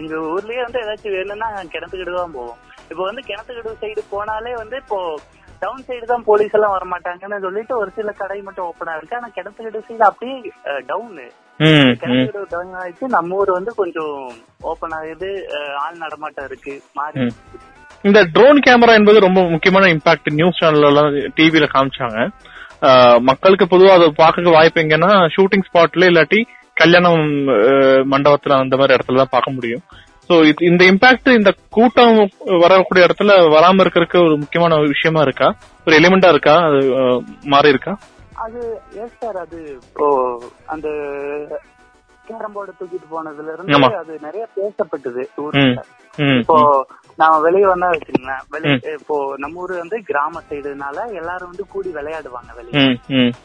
எங்க 0.00 0.14
ஊர்லயே 0.34 0.62
வந்து 0.64 0.82
ஏதாச்சும் 0.82 1.16
வேணும்னா 1.16 1.48
கிணத்துக்கிட்டு 1.74 2.14
தான் 2.14 2.36
போவோம். 2.36 2.58
இப்போ 2.90 3.02
வந்து 3.08 3.22
கிணத்துக்கிட்டு 3.28 3.80
சைடு 3.82 4.02
போனாலே 4.14 4.52
வந்து 4.62 4.76
இப்போ 4.76 4.98
டவுன் 5.62 5.84
சைடு 5.88 6.06
தான் 6.12 6.24
போலீஸ் 6.28 6.54
எல்லாம் 6.56 6.74
வரமாட்டாங்கன்னு 6.76 7.44
சொல்லிட்டு 7.44 7.74
ஒரு 7.76 7.90
சில 7.98 8.12
கடை 8.12 8.38
மட்டும் 8.42 8.68
ஓப்பனா 8.68 8.96
இருக்கு. 8.96 9.16
ஆனா 9.16 9.28
கிணத்துக்கிட்டு 9.36 9.86
சைடு 9.88 10.04
அப்படியே 10.10 10.36
டவுனு 10.90 11.26
தொடங்க 11.60 12.74
ஆயிடுச்சு 12.82 13.06
நம்ம 13.16 13.36
ஊர் 13.40 13.50
வந்து 13.56 13.72
கொஞ்சம் 13.80 14.14
ஓபன் 14.70 14.94
ஆகுது. 14.98 15.30
ஆள் 15.82 16.00
நடமாட்டம் 16.04 16.46
இருக்கு. 16.48 16.74
மாறி. 16.98 17.26
இந்த 18.08 18.20
ட்ரோன் 18.34 18.60
கேமரா 18.66 18.92
என்பது 19.00 19.18
ரொம்ப 19.26 19.40
முக்கியமான 19.54 19.88
இம்பாக்ட் 19.94 20.30
நியூஸ் 20.38 20.60
சேனல்ல 20.60 20.90
எல்லாம் 20.92 21.10
டிவில 21.38 21.66
காமிச்சாங்க. 21.74 22.18
மக்களுக்கு 23.28 23.66
பொதுவா 23.72 23.92
அதை 23.98 24.08
பார்க்க 24.22 24.56
வாய்ப்பு 24.56 24.82
எங்கன்னா 24.84 25.10
ஷூட்டிங் 25.34 25.66
ஸ்பாட்ல 25.68 26.08
இல்லாட்டி 26.10 26.40
கல்யாணம் 26.76 27.22
மண்டபத்துல 28.12 28.56
அந்த 28.62 28.74
மாதிரி 28.80 28.96
இடத்துல 28.96 29.20
தான் 29.22 29.34
பார்க்க 29.34 29.56
முடியும். 29.56 29.84
சோ 30.26 30.34
இந்த 30.70 30.82
இம்பாக்ட் 30.92 31.30
இந்த 31.38 31.50
கூட்டம் 31.76 32.16
வரக்கூடிய 32.64 33.06
இடத்துல 33.06 33.32
வராம 33.54 33.82
இருக்கிறதுக்கு 33.84 34.18
ஒரு 34.26 34.34
முக்கியமான 34.42 34.78
விஷயமா 34.94 35.22
இருக்கா? 35.26 35.48
ஒரு 35.86 35.94
எலிமெண்டா 36.00 36.28
இருக்கா? 36.34 36.56
அது 36.68 36.80
மாறி 37.54 37.72
இருக்கா 37.74 37.94
அது 38.42 38.60
எஸ் 38.96 39.18
சார் 39.20 39.38
அது 39.38 39.58
இப்போ 39.80 40.06
அந்த 40.66 40.88
கேரம் 42.24 42.54
போர்டு 42.54 42.72
தூக்கிட்டு 42.78 43.08
போனதுல. 43.10 43.54
இருந்து 43.54 43.72
அது 44.00 44.12
நிறைய 44.22 44.44
பேசப்பட்டது 44.56 45.22
இப்போ 46.40 46.56
நாம 47.16 47.40
வெளிய 47.40 47.68
வந்தா 47.68 47.88
வச்சுக்கோங்களேன். 47.90 48.44
வெளிய. 48.50 48.74
இப்போ 48.98 49.34
நம்ம 49.36 49.60
ஊரு 49.60 49.74
வந்து 49.76 49.96
கிராம 50.00 50.40
சைடுனால 50.50 50.98
எல்லாரும் 51.12 51.48
வந்து 51.48 51.66
கூடி 51.68 51.90
விளையாடுவாங்க 51.94 52.50
வெளிய. 52.56 52.72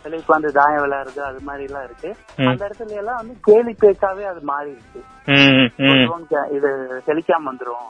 வெளிய 0.03 0.21
உட்காந்து 0.23 0.49
தாயம் 0.51 0.84
விளையாடுறது 0.86 1.21
அது 1.30 1.39
மாதிரி 1.41 1.63
எல்லாம் 1.63 1.84
இருக்கு. 1.84 2.10
அந்த 2.47 2.67
இடத்துல 2.67 2.95
எல்லாம் 3.01 3.15
வந்து 3.15 3.36
கேலி 3.41 3.75
பேச்சாவே 3.82 4.25
அது 4.32 4.41
மாறி 4.41 4.71
இருக்கு 4.77 5.03
இது 6.51 6.69
ஹெலிகாம் 7.08 7.47
வந்துரும். 7.49 7.88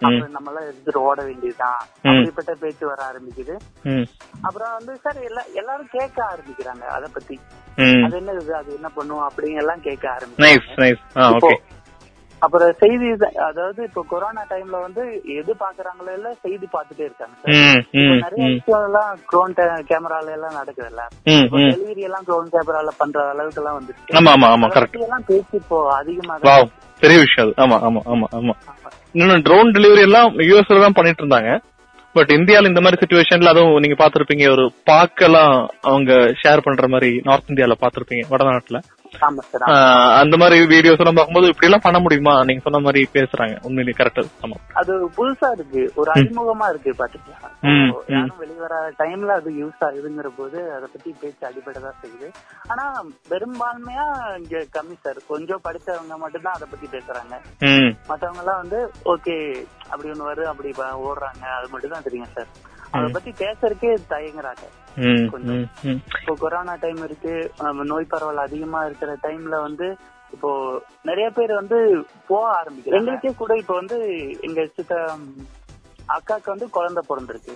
அப்புறம் 0.00 0.34
நம்ம 0.36 0.50
எல்லாம் 0.50 0.68
எடுத்துட்டு 0.70 1.00
ஓட 1.00 1.22
வேண்டியதுதான். 1.22 1.80
அப்படிப்பட்ட 2.12 2.54
பேச்சு 2.54 2.86
வர 2.86 3.00
ஆரம்பிக்குது. 3.10 3.54
அப்புறம் 4.40 4.72
வந்து 4.78 4.94
சார் 4.96 5.20
எல்லா 5.22 5.42
எல்லாரும் 5.54 5.92
கேட்க 5.92 6.18
ஆரம்பிக்கிறாங்க 6.32 6.84
அத 6.96 7.06
பத்தி. 7.12 7.36
அது 8.04 8.16
என்ன 8.16 8.32
இது? 8.32 8.54
அது 8.54 8.74
என்ன 8.74 8.88
பண்ணும்? 8.88 9.28
அப்படிங்க 9.28 9.60
எல்லாம் 9.64 9.80
கேட்க 9.80 10.04
ஆரம்பிக்கிறாங்க. 10.10 10.76
அப்புறம் 12.42 12.72
செய்தி 12.80 13.06
அதாவது 13.46 13.80
இப்போ 13.86 14.02
கொரோனா 14.10 14.42
டைம்ல 14.50 14.76
வந்து 14.82 15.02
எது 15.36 15.52
பாக்குறாங்களோ 15.62 16.10
இல்ல 16.18 16.28
செய்தி 16.42 16.66
பார்த்துட்டே 16.74 17.06
இருக்காங்க 17.06 17.36
நிறைய 18.22 18.44
விஷயம் 18.50 18.84
எல்லாம் 18.88 19.12
க்ரோன் 19.30 19.54
கேமரால 19.90 20.34
எல்லாம் 20.36 20.58
இப்போ 21.36 21.56
ம். 21.58 21.70
டெலிவரி 21.70 22.04
எல்லாம் 22.08 22.26
க்ரோன் 22.28 22.52
கேமரால 22.54 22.92
பண்ற 23.00 23.24
அளவுக்கு 23.32 23.62
எல்லாம் 23.62 23.78
வந்துருக்கு 23.78 24.16
ஆமா 24.20 24.32
ஆமா 24.36 24.50
ஆமா 24.54 24.68
கரெக்ட் 24.76 25.00
எல்லாம் 25.00 25.26
பேச்சு 25.28 25.56
இப்போ 25.56 25.78
அதிகமாக 25.96 26.48
வாவ் 26.50 26.68
பெரிய 27.02 27.18
விஷயம் 27.24 27.44
அது. 27.46 27.52
ஆமா 27.64 27.76
ஆமா 27.86 28.00
ஆமா 28.12 28.26
ஆமா. 28.38 28.54
இன்னொன்னு 29.14 29.44
ட்ரோன் 29.44 29.74
டெலிவரி 29.74 30.02
எல்லாம் 30.06 30.30
யூஎஸ்ல 30.46 30.80
தான் 30.82 30.96
பண்ணிட்டு 30.96 31.22
இருந்தாங்க. 31.24 31.50
பட் 32.14 32.30
இந்தியால 32.36 32.70
இந்த 32.70 32.80
மாதிரி 32.80 33.00
சுச்சுவேஷன்ல 33.00 33.52
அதுவும் 33.52 33.82
நீங்க 33.84 33.96
பாத்திருப்பீங்க 33.98 34.44
ஒரு 34.50 34.64
பாக்கெல்லாம் 34.90 35.54
அவங்க 35.84 36.12
ஷேர் 36.40 36.64
பண்ற 36.66 36.86
மாதிரி 36.88 37.10
நார்த் 37.26 37.50
இந்தியால 37.52 37.76
பாத்திருப்பீங்க 37.82 38.24
வடநாட்டுல. 38.30 38.78
அந்த 40.20 40.34
மாதிரி 40.40 40.56
வீடியோஸ் 40.72 41.00
எல்லாம் 41.02 41.18
பார்க்கும்போது 41.18 41.50
இப்படி 41.52 41.68
எல்லாம் 41.68 41.84
பண்ண 41.86 41.98
முடியுமா? 42.04 42.34
நீங்க 42.48 42.62
சொன்ன 42.66 42.80
மாதிரி 42.86 43.00
பேசுறாங்க. 43.16 43.54
உண்மையிலேயே 43.66 43.98
கரெக்ட் 43.98 44.20
ஆமா 44.44 44.56
அது 44.80 44.92
புதுசா 45.18 45.48
இருக்கு. 45.56 45.82
ஒரு 46.00 46.08
அறிமுகமா 46.14 46.68
இருக்கு 46.72 46.90
பாத்துக்கலாம் 47.00 47.56
யாரும் 48.14 48.40
வெளிவர 48.42 48.74
டைம்ல 49.00 49.32
அது 49.40 49.50
யூஸ் 49.62 49.84
ஆகுதுங்கிற 49.86 50.28
போது 50.38 50.58
அதை 50.76 50.86
பத்தி 50.92 51.10
பேச்சு 51.22 51.44
அடிபடதான் 51.48 52.00
செய்யுது. 52.02 52.28
ஆனா 52.70 52.84
பெரும்பான்மையா 53.32 54.06
இங்க 54.40 54.64
கம்மி 54.76 54.96
சார் 55.04 55.20
கொஞ்சம் 55.32 55.64
படிச்சவங்க 55.66 56.16
மட்டும்தான் 56.24 56.58
அதை 56.58 56.68
பத்தி 56.72 56.88
பேசுறாங்க. 56.96 57.34
மத்தவங்க 58.10 58.42
எல்லாம் 58.44 58.62
வந்து 58.62 58.80
ஓகே 59.14 59.36
அப்படி 59.90 60.10
ஒண்ணு 60.14 60.30
வருது 60.30 60.50
அப்படி 60.52 60.72
ஓடுறாங்க. 61.08 61.44
அது 61.58 61.68
மட்டும் 61.74 61.94
தான் 61.96 62.06
தெரியும் 62.08 62.34
சார் 62.36 62.50
அத 62.90 63.06
பத்தி 63.16 63.30
பேசுறதுக்கே 63.40 63.90
தயங்குறாங்க. 64.10 64.64
கொஞ்சம். 65.30 65.64
இப்போ 66.20 66.34
கொரோனா 66.38 66.74
டைம் 66.84 67.02
இருக்கு. 67.08 67.34
நோய் 67.92 68.12
பரவல் 68.12 68.44
அதிகமா 68.46 68.80
இருக்கிற 68.84 69.10
டைம்ல 69.22 69.56
வந்து 69.66 69.88
இப்போ 70.34 70.50
நிறைய 71.02 71.26
பேர் 71.36 71.52
வந்து 71.60 71.78
போக 72.30 72.44
ஆரம்பிக்கிறாங்க. 72.58 72.98
எங்களுக்கே 72.98 73.30
கூட 73.42 73.52
இப்போ 73.56 73.74
வந்து 73.74 73.98
எங்க 74.40 74.66
சித்த 74.76 74.94
அக்காக்கு 76.16 76.48
வந்து 76.54 76.68
குழந்தை 76.76 77.02
பிறந்திருக்கு. 77.10 77.54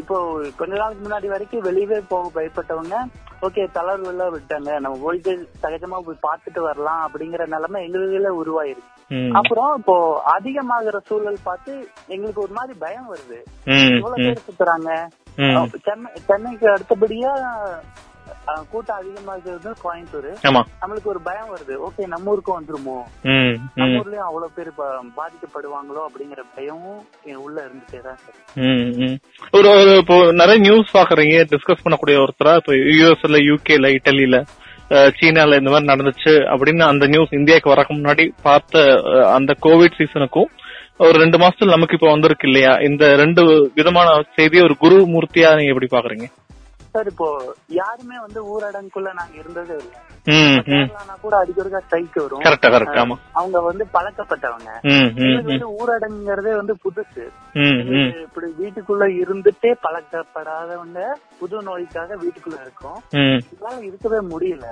இப்போ 0.00 0.16
கொஞ்ச 0.56 0.72
நாளுக்கு 0.76 1.04
முன்னாடி 1.06 1.28
வரைக்கும் 1.34 1.64
வெளியவே 1.68 1.98
போக 2.08 2.30
பயப்பட்டவங்க 2.36 2.96
ஓகே 3.44 3.62
தளர்வு 3.76 4.10
எல்லாம் 4.12 4.34
விட்டாங்க. 4.34 4.70
நம்ம 4.80 4.96
போயிட்டு 5.02 5.32
சகஜமா 5.62 5.98
போய் 6.06 6.24
பார்த்துட்டு 6.26 6.60
வரலாம் 6.68 7.02
அப்படிங்கிற 7.06 7.46
நிலைமை 7.54 7.80
எங்களுக்குள்ள 7.86 8.32
உருவாயிருக்கு. 8.42 8.92
அப்புறம் 9.32 9.72
இப்போ 9.78 9.96
அதிகமாகிற 10.34 10.98
சூழல் 11.08 11.44
பார்த்து 11.48 11.72
எங்களுக்கு 12.06 12.42
ஒரு 12.42 12.52
மாதிரி 12.52 12.78
பயம் 12.78 13.10
வருது. 13.14 13.38
ம் 13.64 14.00
பேர் 14.24 14.46
சுத்துறாங்க. 14.46 14.90
சென்னை 15.86 16.10
சென்னைக்கு 16.28 16.66
அடுத்தபடியா 16.74 17.32
கூட்டம் 18.70 18.98
அதிகமாகிறது 19.00 19.70
கோயம்புத்தூர். 19.84 20.28
ஆமா. 20.48 20.62
நம்மளுக்கு 20.82 21.10
ஒரு 21.12 21.20
பயம் 21.28 21.52
வருது. 21.54 21.74
ஓகே 21.86 22.06
நம்ம 22.06 22.30
ஊருக்கும் 22.32 22.58
வந்துருமோ? 22.58 22.96
நம்ம 23.76 24.00
ஊர்லயும் 24.00 24.26
அவ்வளவு 24.28 24.50
பேர் 24.56 24.70
பாதிக்கப்படுவாங்களோ 25.18 26.02
அப்படிங்கிற 26.08 26.42
பயமும் 26.56 27.00
என் 27.24 27.40
உள்ள 27.46 27.56
இருந்துட்டே 27.66 28.00
தான். 28.00 28.18
ஒரு 29.52 29.70
இப்போ 29.96 30.18
நிறைய 30.32 30.58
நியூஸ் 30.60 30.96
பாக்குறீங்க. 30.98 31.38
டிஸ்கஸ் 31.54 31.84
பண்ணக்கூடிய 31.84 32.18
ஒருத்தரா 32.24 32.54
இப்போ 32.56 32.74
யூஎஸ்ல 33.00 33.40
யூகேல 33.50 33.94
இட்டலில 33.96 34.40
சீனால 35.18 35.58
இந்த 35.58 35.70
மாதிரி 35.70 35.90
நடந்துச்சு 35.92 36.32
அப்படின்னு 36.52 36.84
அந்த 36.88 37.06
நியூஸ் 37.06 37.32
இந்தியாவுக்கு 37.32 37.72
வரக்கு 37.72 37.92
முன்னாடி 37.92 38.24
பார்த்த 38.42 38.82
அந்த 39.36 39.52
கோவிட் 39.66 39.98
சீசனுக்கும் 40.00 40.50
ஒரு 41.04 41.16
ரெண்டு 41.18 41.38
மாசத்துல 41.38 41.74
நமக்கு 41.76 41.94
இப்போ 41.94 42.10
வந்திருக்கு 42.10 42.46
இல்லையா? 42.48 42.72
இந்த 42.88 43.04
ரெண்டு 43.16 43.42
விதமான 43.74 44.08
செய்தியை 44.36 44.64
ஒரு 44.64 44.76
குரு 44.76 44.96
மூர்த்தியா 45.14 45.48
நீங்க 45.56 45.72
எப்படி 45.72 45.88
பாக்குறீங்க? 45.96 46.26
சார் 46.94 47.06
இப்போ 47.06 47.28
யாருமே 47.68 48.16
வந்து 48.20 48.40
ஊரடங்குக்குள்ள 48.44 49.12
நாங்க 49.12 49.34
இருந்ததே 49.38 49.76
இல்லை. 49.76 50.00
கூட 51.20 51.44
அடிக்கடிக்கா 51.44 51.78
ஸ்ட்ரைக் 51.78 52.14
வரும். 52.14 52.42
அவங்க 53.32 53.60
வந்து 53.60 53.86
பழக்கப்பட்டவங்க. 53.94 54.68
வந்து 55.42 55.66
ஊரடங்குங்கிறதே 55.80 56.54
வந்து 56.56 56.76
புதுசு. 56.84 57.24
இப்படி 58.22 58.46
வீட்டுக்குள்ள 58.60 59.04
இருந்துட்டே 59.22 59.74
பழக்கப்படாதவங்க 59.82 61.00
புது 61.38 61.62
நோய்க்காக 61.62 62.16
வீட்டுக்குள்ள 62.16 62.60
இருக்கோம். 62.60 63.02
ம். 63.10 63.40
இதனால 63.54 63.82
இருக்கவே 63.82 64.18
முடியல. 64.34 64.66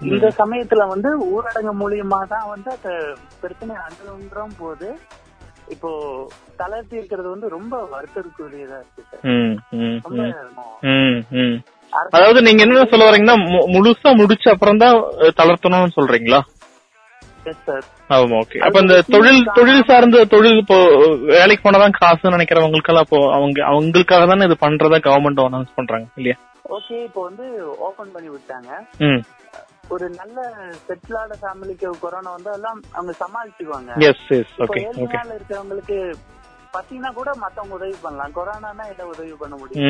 இந்த 0.00 0.26
சமயத்துல 0.38 0.88
வந்து 0.88 1.10
ஊரடங்கு 1.26 1.74
மூலியமா 1.80 2.22
தான் 2.26 2.48
வந்து 2.48 2.70
அந்த 2.70 2.90
பிரச்சனை 3.40 3.76
அணுகுன்றோம் 3.76 4.56
போது 4.58 4.88
இப்போ 5.74 5.90
தளர்த்தி 6.60 6.94
இருக்கிறது 7.00 7.28
வந்து 7.34 7.48
ரொம்ப 7.56 7.74
வருத்தத்துக்குரியதா 7.92 8.78
இருக்கு 8.82 9.02
சார். 9.10 9.22
அதாவது 12.12 12.40
நீங்க 12.46 12.60
என்ன 12.64 12.84
சொல்ல 12.92 13.06
வரீங்கன்னா 13.08 13.36
முழுசா 13.74 14.10
முடிச்ச 14.20 14.46
அப்புறம் 14.54 14.82
தான் 14.84 14.96
தளர்த்தணும்னு 15.40 15.96
சொல்றீங்களா. 15.98 16.40
ஆமா 18.14 18.36
ஓகே 18.42 18.58
அப்ப 18.66 18.80
இந்த 18.84 18.96
தொழில் 19.14 19.40
தொழில் 19.56 19.86
சார்ந்த 19.88 20.24
தொழில் 20.34 20.60
இப்போ 20.62 20.76
வேலைக்கு 21.32 21.64
போனாதான் 21.64 21.96
காசுன்னு 21.98 22.36
நினைக்கிறவங்களுக்கெல்லாம் 22.36 23.06
இப்போ 23.06 23.20
அவங்க 23.36 23.58
அவங்களுக்காக 23.72 24.26
தானே 24.30 24.46
இது 24.48 24.56
பண்றதா 24.64 24.98
கவர்மெண்ட் 25.06 25.42
அனௌன்ஸ் 25.46 25.76
பண்றாங்க 25.78 26.06
இல்லையா? 26.20 26.36
ஓகே 26.76 26.96
இப்போ 27.08 27.22
வந்து 27.28 27.46
ஓபன் 27.86 28.12
பண்ணி 28.14 28.28
விட்டாங்க. 28.34 28.70
ஒரு 29.92 30.06
நல்ல 30.20 30.38
செட்டிலான 30.86 31.36
ஃபேமிலிக்கு 31.40 31.88
கொரோனா 32.04 32.30
வந்து 32.36 32.50
எல்லாம் 32.58 32.78
அவங்க 32.92 33.12
சமாளிச்சுக்குவாங்க. 33.22 33.90
ஏழ்மையால 34.00 35.34
இருக்கிறவங்களுக்கு 35.38 35.98
பாத்தீங்கன்னா 36.74 37.12
கூட 37.18 37.30
மத்தவங்க 37.42 37.74
உதவி 37.78 37.96
பண்ணலாம். 38.04 38.32
கொரோனானா 38.38 38.84
என்ன 38.92 39.06
உதவி 39.12 39.32
பண்ண 39.42 39.54
முடியும்? 39.60 39.84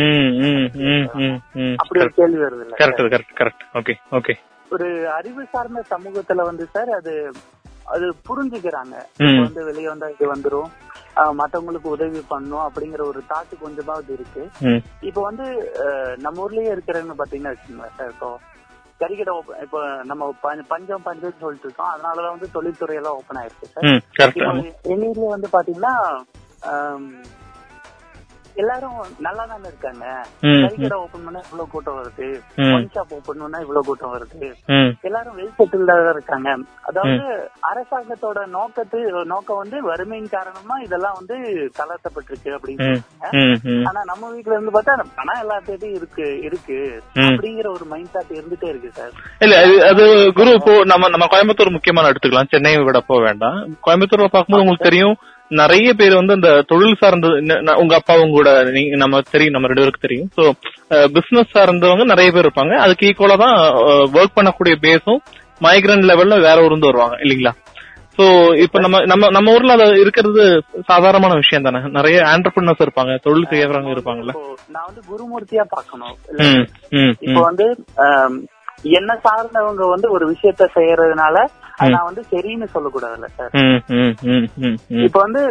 அப்படி 1.83 2.03
ஒரு 2.05 2.13
கேள்வி 2.19 2.41
வருது 2.45 2.65
இல்ல 2.67 2.81
correct 2.83 3.13
correct 3.15 3.37
correct 3.41 3.65
okay 3.81 3.95
okay 4.19 4.35
ஒரு 4.71 4.89
அறிவு 5.19 5.43
சார்ந்த 5.53 5.81
சமூகத்துல 5.93 6.45
வந்து 6.51 6.67
சார் 6.75 6.91
அது 7.01 7.15
அது 7.95 8.07
புரிஞ்சுக்கிறாங்க. 8.29 8.97
வந்து 9.47 9.61
வெளியே 9.69 9.89
வந்தா 9.91 10.07
இது 10.15 10.27
வந்துரும். 10.35 10.71
மத்தவங்களுக்கு 11.41 11.89
உதவி 11.97 12.21
பண்ணும் 12.31 12.65
அப்படிங்கிற 12.67 13.03
ஒரு 13.11 13.21
தாட்டு 13.33 13.55
கொஞ்சமாவது 13.65 14.11
இருக்கு. 14.17 14.43
இப்ப 15.09 15.19
வந்து 15.29 15.47
நம்ம 16.25 16.43
ஊர்லயே 16.45 16.73
இருக்கிறவங்க 16.75 17.17
பாத்தீங்கன்னா 17.21 17.53
வச்சுக்கோங்களேன் 17.53 17.97
சார் 17.99 18.13
இப்போ 18.15 18.31
கறிக்கடை 19.01 19.61
இப்போ 19.61 20.01
நம்ம 20.05 20.35
பஞ்ச- 20.41 20.65
பஞ்சம் 20.69 21.03
பஞ்சம் 21.03 21.35
சொல்லிட்டு 21.41 21.65
இருக்கோம். 21.65 21.87
அதனாலதான் 21.87 22.31
வந்து 22.31 22.51
தொழில்துறை 22.51 22.97
எல்லாம் 22.97 23.13
ஓபன் 23.13 23.43
ஆயிருக்கு 23.43 23.65
சார். 23.65 23.85
எங்க 24.83 25.07
ஏரியா 25.07 25.29
வந்து 25.29 25.49
பாத்தீங்கன்னா 25.53 26.15
எல்லாரும் 28.63 28.97
நல்லா 29.27 29.45
தானே 29.51 29.67
இருக்காங்க 29.71 30.05
கறிக்கடை 30.65 30.97
ஓபன் 31.05 31.25
பண்ணா 31.27 31.41
இவ்வளவு 31.47 31.71
கூட்டம் 31.73 31.97
வருது. 31.99 32.27
ஒன் 32.75 32.87
ஷாப் 32.95 33.15
ஓபன் 33.17 33.41
பண்ணா 33.43 33.59
இவ்வளவு 33.65 33.87
கூட்டம் 33.89 34.13
வருது. 34.15 34.49
எல்லாரும் 35.09 35.37
வெல் 35.39 35.57
செட்டில்டா 35.59 35.97
தான் 36.01 36.15
இருக்காங்க. 36.17 36.51
அதாவது 36.89 37.25
அரசாங்கத்தோட 37.71 38.41
நோக்கத்து 38.57 39.01
நோக்கம் 39.33 39.61
வந்து 39.63 39.79
வறுமையின் 39.89 40.33
காரணமா 40.37 40.77
இதெல்லாம் 40.87 41.19
வந்து 41.21 41.37
தளர்த்தப்பட்டிருக்கு 41.81 42.55
அப்படின்னு 42.59 42.91
ஆனா 43.91 44.01
நம்ம 44.13 44.31
வீட்ல 44.37 44.57
இருந்து 44.57 44.77
பார்த்தா 44.77 44.97
பணம் 45.19 45.43
எல்லாத்தையும் 45.45 45.97
இருக்கு 45.99 46.29
இருக்கு. 46.49 46.79
அப்படிங்கிற 47.27 47.69
ஒரு 47.77 47.87
மைண்ட் 47.93 48.15
தாட் 48.17 48.33
இருந்துட்டே 48.39 48.71
இருக்கு 48.73 48.91
சார் 48.99 49.13
இல்ல 49.45 49.55
அது 49.65 49.75
அது 49.91 50.05
குரு 50.39 50.51
இப்போ 50.61 50.75
நம்ம 50.93 51.09
நம்ம 51.15 51.29
கோயம்புத்தூர் 51.35 51.77
முக்கியமான 51.77 52.11
எடுத்துக்கலாம். 52.13 52.51
சென்னையை 52.55 52.81
விட 52.89 53.01
போக 53.11 53.21
வேண்டாம். 53.29 53.59
கோயம்புத்தூர்ல 53.87 54.29
பார்க்கும்போது 54.33 54.65
உங்களுக்கு 54.65 54.91
தெரியும் 54.91 55.17
நிறைய 55.51 55.89
பேர் 55.99 56.15
வந்து 56.19 56.37
அந்த 56.37 56.51
தொழில் 56.71 57.01
சார்ந்த 57.01 57.29
உங்க 57.83 57.95
அப்பா 57.99 58.15
உங்க 58.21 58.37
கூட 58.39 58.51
நீங்க 58.77 58.97
நம்ம 59.03 59.21
தெரியும் 59.35 59.55
நம்ம 59.57 59.69
ரெண்டு 59.71 59.83
பேருக்கு 59.83 60.07
தெரியும். 60.07 60.31
சோ 60.37 60.43
பிசினஸ் 61.17 61.53
சார்ந்தவங்க 61.57 62.05
நிறைய 62.13 62.29
பேர் 62.33 62.47
இருப்பாங்க. 62.47 62.77
அதுக்கு 62.85 63.09
ஈக்குவலா 63.11 63.37
தான் 63.45 63.57
ஒர்க் 64.19 64.39
பண்ணக்கூடிய 64.39 64.77
பேஸும் 64.87 65.21
மைக்ரண்ட் 65.67 66.09
லெவல்ல 66.11 66.39
வேற 66.47 66.57
ஊர்ல 66.65 66.73
இருந்து 66.73 66.91
வருவாங்க 66.91 67.19
இல்லீங்களா? 67.25 67.53
சோ 68.17 68.25
இப்ப 68.65 68.81
நம்ம 68.85 68.97
நம்ம 69.11 69.29
நம்ம 69.37 69.55
ஊர்ல 69.57 69.77
அது 69.77 70.01
இருக்கிறது 70.03 70.43
சாதாரணமான 70.91 71.37
விஷயம் 71.43 71.67
தானே. 71.67 71.81
நிறைய 71.97 72.17
ஆண்டர்பிரினர்ஸ் 72.33 72.85
இருப்பாங்க 72.85 73.15
தொழில் 73.25 73.51
செய்யறவங்க 73.53 73.95
இருப்பாங்கல்ல. 73.95 74.35
நான் 74.75 74.87
வந்து 74.89 75.03
குருமூர்த்தியா 75.11 75.65
பார்க்கணும். 75.77 76.17
ம் 76.47 76.67
ம் 77.01 77.15
இப்போ 77.29 77.41
வந்து 77.49 77.67
என்ன 78.91 79.17
சார்ந்தவங்க 79.17 79.87
வந்து 79.89 80.11
ஒரு 80.11 80.33
விஷயத்த 80.33 80.69
செய்யறதுனால 80.75 81.37
நான் 81.91 82.05
வந்து 82.05 82.25
சரின்னு 82.33 82.69
சொல்லக்கூடாதுல்ல 82.75 83.29
சார். 83.37 83.53
இப்ப 85.05 85.21
வந்து 85.21 85.43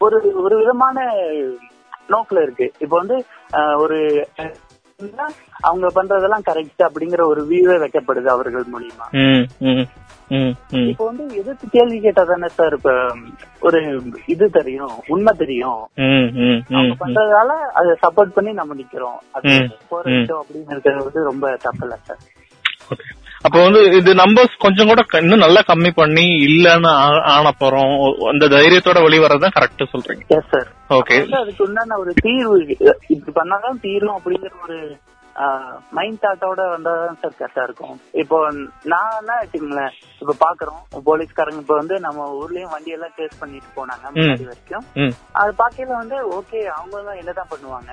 ஒரு 0.00 0.16
ஒரு 0.34 0.56
விதமான 0.56 0.96
நோக்குல 2.08 2.42
இருக்கு. 2.42 2.72
இப்ப 2.78 2.96
வந்து 2.96 3.16
ஆ, 3.54 3.60
ஒரு 5.04 5.32
அவங்க 5.60 5.86
பண்றதெல்லாம் 5.94 6.46
கரெக்ட் 6.46 6.82
அப்படிங்கிற 6.82 7.22
ஒரு 7.24 7.46
வியூவே 7.50 7.76
வைக்கப்படுது 7.80 8.24
அவர்கள் 8.26 8.64
மூலியமா. 8.72 9.06
இப்ப 10.88 11.04
வந்து 11.04 11.36
எதிர்த்து 11.36 11.68
கேள்வி 11.70 12.00
கேட்டா 12.00 12.22
தானே 12.22 12.48
சார் 12.48 12.72
இப்ப 12.72 12.92
ஒரு 13.60 14.02
இது 14.26 14.50
தெரியும் 14.50 14.90
உண்மை 15.06 15.34
தெரியும். 15.36 15.80
அவங்க 16.70 16.94
பண்றதால 17.00 17.52
அதை 17.72 17.96
சப்போர்ட் 18.02 18.34
பண்ணி 18.34 18.52
நம்ம 18.52 18.74
நிக்கிறோம். 18.74 19.18
அது 19.30 19.48
ம். 19.50 19.70
போராட்டம் 19.88 20.44
அப்படின்னு 20.44 20.70
இருக்கிறது 20.70 21.04
வந்து 21.04 21.24
ரொம்ப 21.24 21.56
தப்பு 21.62 21.82
இல்ல 21.82 21.98
சார் 22.02 22.18
அப்ப 23.44 23.62
வந்து 23.62 23.96
இது 23.96 24.14
நம்பர்ஸ் 24.14 24.54
கொஞ்சம் 24.58 24.86
கூட 24.86 25.00
இன்னும் 25.18 25.38
நல்லா 25.38 25.60
கம்மி 25.66 25.90
பண்ணி 25.94 26.26
இல்லன்னு 26.46 26.90
ஆ- 26.98 27.24
ஆன 27.32 27.52
போறோம் 27.60 27.94
அந்த 28.28 28.48
தைரியத்தோட 28.48 28.98
வெளிவரதான் 29.06 29.56
கரெக்ட் 29.58 29.92
சொல்றீங்க. 29.92 30.22
எஸ் 30.28 30.50
சார் 30.50 30.68
ஓகே 30.90 31.16
அதுக்கு 31.40 31.64
உண்டான 31.64 31.98
ஒரு 31.98 32.12
தீர்வு 32.22 32.54
இப்படி 33.08 33.32
பண்ணாதான் 33.40 33.80
தீரும் 33.80 34.16
அப்படிங்கிற 34.16 34.54
ஒரு 34.62 34.78
மைண்ட் 35.90 36.22
தாட்டோட 36.22 36.62
வந்தாதான் 36.74 37.18
சார் 37.22 37.38
கரெக்டா 37.38 37.62
இருக்கும். 37.62 37.94
இப்போ 38.12 38.36
நான் 38.84 39.14
என்ன 39.18 39.32
வச்சுக்கோங்களேன் 39.40 39.94
இப்ப 40.20 40.34
பாக்குறோம். 40.40 40.82
போலீஸ்காரங்க 41.06 41.58
இப்ப 41.58 41.74
வந்து 41.74 42.00
நம்ம 42.00 42.26
ஊர்லயும் 42.40 42.70
வண்டி 42.70 42.90
எல்லாம் 42.90 43.14
டேஸ்ட் 43.18 43.40
பண்ணிட்டு 43.40 43.66
போனாங்க 43.76 44.04
முன்னாடி 44.14 44.44
வரைக்கும். 44.44 44.84
அது 45.32 45.54
பாக்கையில 45.58 45.92
வந்து 45.96 46.16
ஓகே 46.38 46.60
அவங்க 46.72 46.98
எல்லாம் 46.98 47.18
என்னதான் 47.18 47.50
பண்ணுவாங்க? 47.50 47.90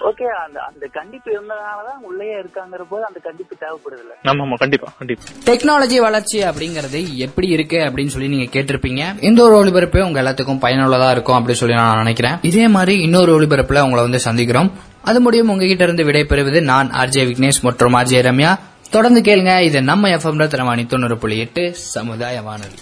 ஓகே 0.00 0.22
அந்த 0.22 0.60
அந்த 0.60 0.86
கண்டிப்பு 0.92 1.30
இருந்ததுனாலதான் 1.30 2.00
உள்ளேயே 2.02 2.34
இருக்காங்கிற 2.34 2.84
போது 2.88 3.04
அந்த 3.04 3.20
கண்டிப்பு 3.22 3.56
தேவைப்படுது 3.60 3.98
இல்ல 3.98 4.14
ஆமா 4.24 4.48
ஆமா 4.48 4.54
கண்டிப்பா 4.54 4.92
கண்டிப்பா. 4.98 5.22
டெக்னாலஜி 5.44 5.96
வளர்ச்சி 5.96 6.42
அப்படிங்கறது 6.42 7.14
எப்படி 7.14 7.48
இருக்கு 7.48 7.76
அப்படின்னு 7.76 8.06
சொல்லி 8.06 8.28
நீங்க 8.28 8.60
கேட்டிருப்பீங்க. 8.60 9.22
இந்த 9.22 9.42
ஒரு 9.42 9.56
ஒளிபரப்பு 9.56 10.04
உங்க 10.04 10.22
எல்லாத்துக்கும் 10.22 10.62
பயனுள்ளதா 10.62 11.10
இருக்கும் 11.10 11.36
அப்படின்னு 11.36 11.52
சொல்லி 11.52 11.74
நான் 11.74 11.96
நினைக்கிறேன். 11.96 12.38
இதே 12.42 12.68
மாதிரி 12.68 13.00
இன்னொரு 13.00 13.40
ஒளிபரப்புல 13.40 13.80
உங்களை 13.80 14.08
வந்து 14.08 14.18
சந்திக்கிறோம். 14.18 14.70
அது 15.04 15.20
முடியும் 15.20 15.48
உங்ககிட்ட 15.48 15.84
இருந்து 15.84 16.04
விடைபெறுவது 16.04 16.62
நான் 16.62 16.90
ஆர்ஜே 16.90 17.26
விக்னேஷ் 17.30 17.62
மற்றும் 17.62 17.94
ஆர்ஜே 17.94 18.22
ரம்யா. 18.22 18.58
தொடர்ந்து 18.90 19.20
கேளுங்க. 19.20 19.60
இது 19.60 19.82
நம்ம 19.82 20.08
எஃப்எம் 20.08 20.48
தினவாணி 20.48 20.86
தொண்ணூறு 20.86 21.18
புள்ளி 21.18 21.38
எட்டு 21.38 21.74
சமுதாய 21.74 22.42
வானொலி. 22.42 22.74